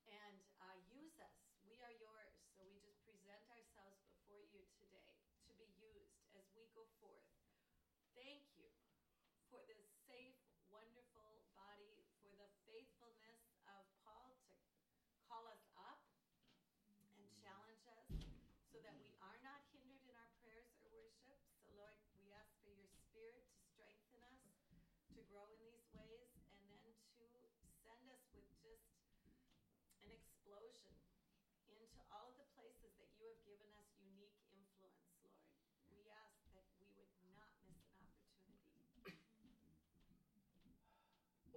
and 0.09 0.41
uh, 0.65 0.73
use 0.89 1.13
us. 1.21 1.37
We 1.69 1.77
are 1.85 1.93
yours. 2.01 2.33
So 2.57 2.65
we 2.65 2.81
just 2.81 2.97
present 3.05 3.37
ourselves 3.53 4.01
before 4.09 4.41
you 4.49 4.65
today 4.81 5.13
to 5.45 5.53
be 5.53 5.69
used 5.77 6.25
as 6.33 6.41
we 6.57 6.65
go 6.73 6.89
forth. 6.97 7.21
Thank 8.17 8.49
you 8.57 8.65
for 9.53 9.61
this 9.69 9.85
safe, 10.09 10.41
wonderful 10.73 11.45
body, 11.53 12.01
for 12.25 12.33
the 12.33 12.49
faithfulness 12.65 13.37
of 13.69 13.85
Paul 14.01 14.41
to 14.41 14.57
call 15.29 15.45
us 15.45 15.69
up 15.77 16.01
and 17.13 17.29
challenge 17.45 17.85
us 17.93 18.25
so 18.73 18.81
that 18.81 18.97
we 18.97 19.13
are 19.21 19.37
not 19.45 19.61
hindered 19.69 20.01
in 20.01 20.17
our 20.17 20.33
prayers 20.41 20.73
or 20.81 20.89
worship. 20.89 21.37
So, 21.61 21.69
Lord, 21.77 21.93
we 22.25 22.33
ask 22.33 22.49
for 22.65 22.73
your 22.73 22.89
spirit 22.89 23.45
to 23.53 23.61
strengthen 23.69 24.17
us 24.33 24.41
to 25.13 25.21
grow 25.29 25.45
in 25.53 25.61
these 25.61 25.84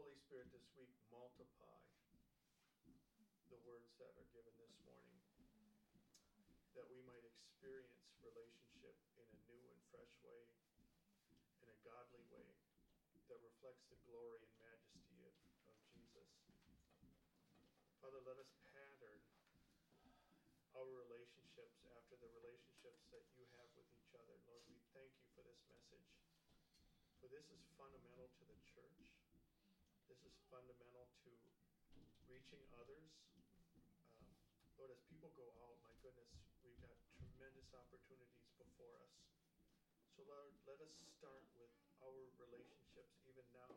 Holy 0.09 0.25
Spirit, 0.25 0.49
this 0.57 0.65
week 0.73 0.89
multiply 1.13 1.85
the 3.53 3.61
words 3.69 3.93
that 4.01 4.09
are 4.17 4.25
given 4.33 4.57
this 4.57 4.73
morning, 4.89 5.21
that 6.73 6.89
we 6.89 7.05
might 7.05 7.21
experience 7.29 8.09
relationship 8.25 8.97
in 9.21 9.29
a 9.29 9.41
new 9.53 9.61
and 9.69 9.77
fresh 9.93 10.09
way, 10.25 10.49
in 11.61 11.69
a 11.69 11.77
godly 11.85 12.25
way, 12.33 12.49
that 13.29 13.37
reflects 13.53 13.85
the 13.93 14.01
glory 14.09 14.41
and 14.41 14.49
majesty 14.65 15.29
of, 15.29 15.37
of 15.69 15.77
Jesus. 15.93 16.33
Father, 18.01 18.25
let 18.25 18.41
us 18.41 18.49
pattern 18.73 19.21
our 20.73 20.89
relationships 20.89 21.85
after 22.01 22.17
the 22.17 22.33
relationships 22.33 23.05
that 23.13 23.29
you 23.37 23.45
have 23.61 23.69
with 23.77 23.85
each 23.93 24.17
other. 24.17 24.41
Lord, 24.49 24.65
we 24.73 24.81
thank 24.97 25.13
you 25.21 25.29
for 25.37 25.45
this 25.45 25.61
message. 25.69 26.09
For 27.21 27.29
this 27.29 27.45
is 27.53 27.61
fundamental 27.77 28.33
to 28.41 28.45
the 28.49 28.57
church. 28.73 28.89
This 30.09 30.25
is 30.25 30.38
fundamental 30.49 31.09
to 31.25 31.33
reaching 32.29 32.61
others. 32.81 33.09
Um, 33.77 34.33
Lord, 34.77 34.91
as 34.93 35.01
people 35.09 35.33
go 35.37 35.49
out, 35.65 35.77
my 35.85 35.93
goodness, 36.01 36.29
we've 36.65 36.79
got 36.81 36.97
tremendous 37.21 37.69
opportunities 37.77 38.49
before 38.57 38.97
us. 39.05 39.13
So, 40.17 40.25
Lord, 40.27 40.51
let 40.67 40.81
us 40.83 40.93
start 41.21 41.47
with 41.57 41.71
our 42.03 42.27
relationships 42.41 43.15
even 43.29 43.47
now 43.55 43.71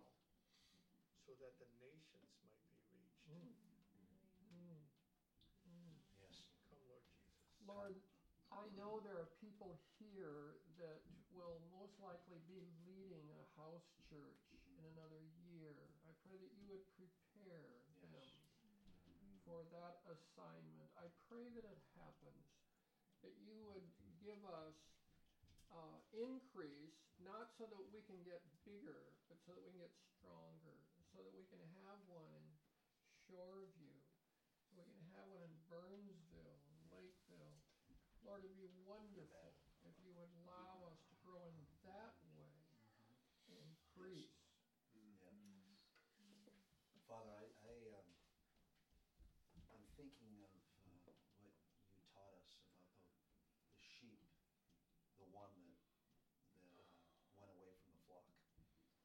so 1.27 1.37
that 1.37 1.53
the 1.61 1.69
nations 1.77 2.33
might 2.41 2.73
be 2.89 2.99
reached. 3.29 3.77
Mm. 4.49 4.81
Yes. 6.17 6.37
Come, 6.71 6.81
Lord 6.89 7.03
Jesus. 7.05 7.37
Lord, 7.61 7.95
I 8.51 8.67
know 8.75 8.99
there 8.99 9.15
are 9.21 9.31
people 9.39 9.79
here 10.01 10.59
that 10.81 11.05
will 11.31 11.61
most 11.71 11.95
likely 12.03 12.41
be 12.49 12.59
leading 12.83 13.31
a 13.31 13.43
house 13.55 13.87
church 14.09 14.43
in 14.75 14.83
another 14.97 15.23
year. 15.47 15.93
I 16.03 16.11
pray 16.25 16.35
that 16.35 16.51
you 16.57 16.67
would 16.67 16.83
prepare 16.99 17.85
Yes. 18.01 18.27
them 18.35 18.41
for 19.51 19.67
that 19.75 19.99
assignment. 20.07 20.87
I 20.95 21.11
pray 21.27 21.43
that 21.51 21.67
it 21.67 21.81
happens, 21.99 22.47
that 23.19 23.35
you 23.43 23.59
would 23.67 23.83
give 24.23 24.39
us 24.47 24.79
uh, 25.75 25.99
increase, 26.15 26.95
not 27.19 27.51
so 27.59 27.67
that 27.67 27.83
we 27.91 27.99
can 28.07 28.23
get 28.23 28.39
bigger, 28.63 29.11
but 29.27 29.35
so 29.43 29.51
that 29.51 29.59
we 29.59 29.75
can 29.75 29.83
get 29.83 29.91
stronger, 30.15 30.79
so 31.11 31.19
that 31.19 31.35
we 31.35 31.43
can 31.51 31.59
have 31.83 31.99
one 32.07 32.31
in 32.31 32.47
Shoreview, 33.27 33.99
so 34.71 34.79
we 34.87 34.95
can 34.95 35.03
have 35.19 35.27
one 35.27 35.43
in 35.43 35.55
Burnsville, 35.67 36.55
and 36.71 36.79
Lakeville. 36.87 37.59
Lord, 38.23 38.47
it'd 38.47 38.55
be 38.55 38.71
wonderful 38.87 39.51
if 39.83 39.91
you 39.99 40.15
would 40.15 40.31
allow 40.47 40.87
us 40.87 41.03
to 41.11 41.15
grow 41.27 41.43
in 41.51 41.59
that 41.83 42.15
way 42.39 42.55
and 43.51 43.59
increase. 43.67 44.31
Yeah. 44.95 46.47
Father, 47.03 47.35
I, 47.35 47.47
I, 47.67 47.75
um, 47.99 48.07
I'm 49.67 49.83
thinking 49.99 50.31
of, 50.39 50.51
uh, 50.87 50.95
what 51.03 51.17
you 51.35 51.51
taught 51.51 51.51
us 51.51 51.75
about 52.13 52.45
the, 52.55 53.75
the 53.75 53.83
sheep, 53.83 54.21
the 55.19 55.27
one 55.33 55.51
that, 55.59 56.77
that, 56.77 56.87
uh, 56.87 57.35
went 57.35 57.51
away 57.51 57.73
from 57.83 57.91
the 57.91 58.01
flock, 58.07 58.31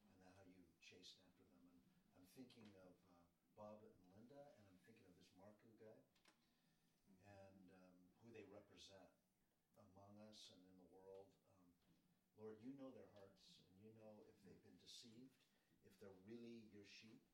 and 0.03 0.07
then 0.12 0.28
how 0.38 0.44
you 0.47 0.62
chased 0.78 1.18
after 1.24 1.57
them, 1.57 1.72
and 1.82 1.99
I'm 2.14 2.28
thinking 2.38 2.70
of, 2.78 2.94
uh, 3.42 3.46
Bob 3.57 3.81
and 3.83 3.97
Linda, 4.13 4.39
and 4.57 4.65
I'm 4.69 4.81
thinking 4.85 5.09
of 5.09 5.17
this 5.17 5.33
Marco 5.41 5.73
guy, 5.81 6.01
and, 7.27 7.73
um, 7.73 7.97
who 8.21 8.29
they 8.37 8.45
represent 8.53 9.11
among 9.81 10.21
us 10.29 10.53
and 10.53 10.61
in 10.77 10.79
the 10.81 11.01
world. 11.01 11.33
Um, 11.65 11.73
Lord, 12.37 12.61
you 12.61 12.77
know 12.77 12.93
their 12.93 13.09
hearts, 13.17 13.49
and 13.49 13.57
you 13.81 13.97
know 13.97 14.21
if 14.29 14.37
they've 14.45 14.61
been 14.61 14.77
deceived, 14.81 15.41
if 15.89 15.97
they're 16.01 16.21
really 16.29 16.69
your 16.69 16.85
sheep. 16.85 17.25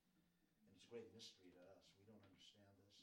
And 0.62 0.70
it's 0.70 0.86
a 0.86 0.90
great 0.94 1.10
mystery 1.10 1.50
to 1.58 1.62
us. 1.74 1.90
We 1.98 2.06
don't 2.06 2.22
understand 2.22 2.70
this. 2.78 3.02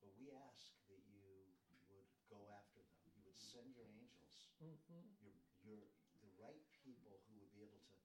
But 0.00 0.16
we 0.16 0.32
ask 0.32 0.72
that 0.88 1.00
you 1.04 1.52
would 1.92 2.08
go 2.32 2.48
after 2.48 2.80
them. 2.80 3.04
You 3.12 3.20
would 3.28 3.36
send 3.36 3.76
your 3.76 3.88
angels, 3.92 4.48
Mm-hmm. 4.64 5.04
your, 5.20 5.36
your, 5.60 5.80
the 6.24 6.32
right 6.40 6.64
people 6.80 7.20
who 7.28 7.36
would 7.36 7.52
be 7.52 7.60
able 7.68 7.84
to, 7.84 7.96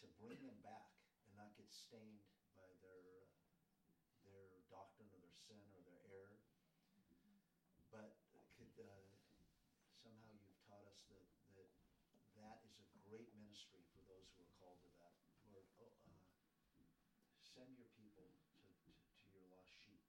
to 0.00 0.06
bring 0.16 0.40
them 0.40 0.56
back 0.64 0.96
and 1.28 1.36
not 1.36 1.52
get 1.60 1.68
stained 1.68 2.24
by 2.56 2.64
their, 2.80 3.28
uh, 3.28 4.24
their 4.24 4.64
doctrine 4.72 5.12
or 5.12 5.20
their 5.20 5.35
sin 5.46 5.62
or 5.70 5.78
their 5.86 6.02
error. 6.10 6.42
But 7.94 8.18
could, 8.58 8.74
uh, 8.82 9.14
somehow 9.94 10.34
you've 10.42 10.58
taught 10.66 10.82
us 10.90 11.06
that, 11.06 11.22
that 11.54 11.70
that 12.34 12.58
is 12.66 12.82
a 12.82 12.98
great 13.06 13.30
ministry 13.38 13.86
for 13.94 14.02
those 14.10 14.26
who 14.34 14.42
are 14.42 14.54
called 14.58 14.82
to 14.82 14.90
that. 14.98 15.14
Lord, 15.46 15.70
oh, 15.78 15.94
uh, 16.10 16.18
send 17.46 17.78
your 17.78 17.86
people 17.94 18.26
to, 18.58 18.74
to, 18.74 18.90
to 18.90 19.24
your 19.30 19.46
lost 19.54 19.70
sheep 19.86 20.02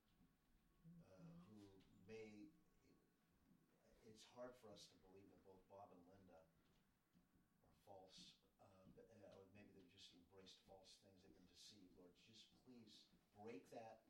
uh, 1.13 1.21
who 1.53 1.69
may. 2.09 2.49
It's 4.09 4.25
hard 4.33 4.57
for 4.57 4.73
us 4.73 4.89
to 4.89 4.97
believe 5.05 5.29
that 5.29 5.45
both 5.45 5.61
Bob 5.69 5.93
and 5.93 6.01
Linda 6.09 6.41
are 7.13 7.21
false, 7.85 8.33
uh, 8.57 8.65
but, 8.97 9.05
uh, 9.21 9.45
maybe 9.53 9.69
they've 9.77 9.93
just 9.93 10.17
embraced 10.17 10.57
false 10.65 10.97
things. 11.05 11.21
They've 11.21 11.37
been 11.37 11.53
deceived. 11.53 11.93
Lord, 11.93 12.15
just 12.25 12.49
please 12.65 13.05
break 13.37 13.69
that 13.69 14.01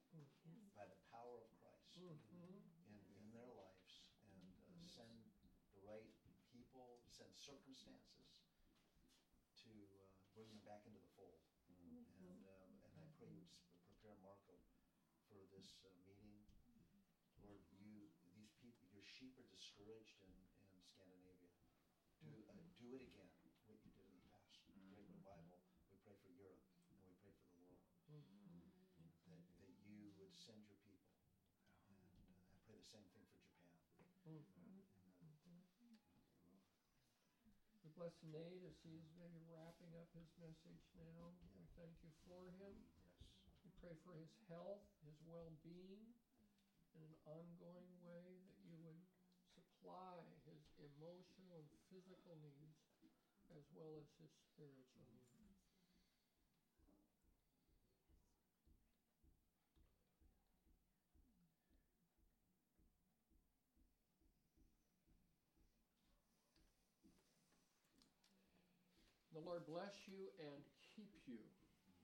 by 0.78 0.86
the 0.86 1.02
power 1.12 1.42
of 1.42 1.50
Christ 1.60 1.78
Mm-hmm. 1.98 2.62
in, 2.94 3.02
in 3.18 3.26
their 3.34 3.50
lives 3.58 4.06
and 4.30 4.54
uh, 4.54 4.78
send 4.86 5.18
the 5.74 5.82
right 5.82 6.14
people, 6.54 7.02
send 7.10 7.34
circumstances 7.48 8.44
to 9.56 9.72
uh, 9.72 10.04
bring 10.36 10.52
them 10.52 10.60
back 10.68 10.84
into 10.84 11.00
the 11.00 11.08
fold. 11.16 11.40
And, 12.20 12.44
um, 12.44 12.76
and 12.84 13.00
I 13.00 13.08
pray 13.16 13.32
you 13.32 13.48
would 13.48 13.56
prepare 13.88 14.20
Marco 14.20 14.60
for 15.32 15.40
this 15.56 15.80
uh, 15.88 15.96
meeting. 16.04 16.44
Lord, 17.40 17.64
you, 17.80 18.12
these 18.36 18.52
people, 18.60 18.84
your 18.92 19.08
sheep 19.08 19.40
are 19.40 19.48
discouraged 19.48 20.20
in, 20.28 20.36
in 20.76 20.84
Scandinavia. 20.84 21.56
Do, 22.20 22.36
uh, 22.52 22.68
do 22.84 22.92
it 23.00 23.08
again, 23.08 23.32
what 23.72 23.80
you 23.88 23.96
did 23.96 24.12
in 24.12 24.20
the 24.20 24.28
past. 24.28 24.68
Great 24.92 25.08
revival. 25.08 25.64
We 25.88 26.04
pray 26.04 26.20
for 26.20 26.28
Europe 26.36 26.68
and 26.92 27.00
we 27.08 27.16
pray 27.24 27.32
for 27.32 27.48
the 27.48 27.64
world. 27.64 27.80
That, 28.12 28.28
that 29.32 29.40
you 29.88 30.12
would 30.20 30.36
send 30.36 30.68
your 30.68 30.84
people. 30.84 31.16
And 31.88 32.12
uh, 32.12 32.52
I 32.52 32.60
pray 32.68 32.76
the 32.76 32.84
same 32.92 33.08
thing 33.16 33.24
for 33.24 33.40
Japan. 33.40 33.72
Mm-hmm. 34.28 34.68
Amen. 34.68 34.84
Bless 37.98 38.14
Nate 38.30 38.62
as 38.62 38.78
he's 38.86 39.10
maybe 39.18 39.42
wrapping 39.50 39.90
up 39.98 40.06
his 40.14 40.30
message 40.38 40.86
now. 40.94 41.34
We 41.58 41.66
thank 41.74 41.98
you 42.06 42.14
for 42.30 42.54
him. 42.62 42.78
Yes. 43.02 43.26
We 43.66 43.74
pray 43.82 43.98
for 44.06 44.14
his 44.14 44.30
health, 44.46 44.86
his 45.02 45.18
well-being, 45.26 46.06
in 46.94 47.02
an 47.02 47.18
ongoing 47.26 47.90
way 48.06 48.38
that 48.38 48.62
you 48.70 48.78
would 48.86 49.02
supply 49.50 50.22
his 50.46 50.62
emotional 50.78 51.58
and 51.58 51.66
physical 51.90 52.38
needs 52.38 52.78
as 53.50 53.66
well 53.74 53.98
as 53.98 54.06
his 54.22 54.30
spiritual 54.46 55.02
needs. 55.10 55.27
The 69.38 69.46
Lord 69.46 69.70
bless 69.70 69.94
you 70.10 70.34
and 70.42 70.66
keep 70.98 71.14
you. 71.30 71.46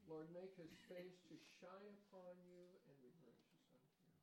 Lord, 0.05 0.29
make 0.38 0.53
his 0.53 0.69
face 0.86 1.17
to 1.25 1.36
shine 1.57 1.97
upon 2.05 2.38
you 2.45 2.61
and 2.86 2.93
be 3.01 3.09
gracious 3.25 3.65
unto 3.73 4.05
you. 4.05 4.21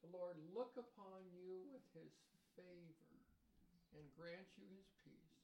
The 0.00 0.10
Lord 0.16 0.40
look 0.56 0.72
upon 0.80 1.28
you 1.36 1.68
with 1.68 1.84
his 1.92 2.08
favor 2.56 3.20
and 3.92 4.08
grant 4.16 4.48
you 4.56 4.64
his 4.72 4.88
peace. 5.04 5.36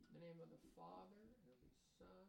In 0.00 0.16
the 0.16 0.24
name 0.24 0.40
of 0.40 0.48
the 0.48 0.64
Father, 0.72 1.20
and 1.20 1.52
of 1.52 1.60
the 1.60 1.76
Son, 2.00 2.28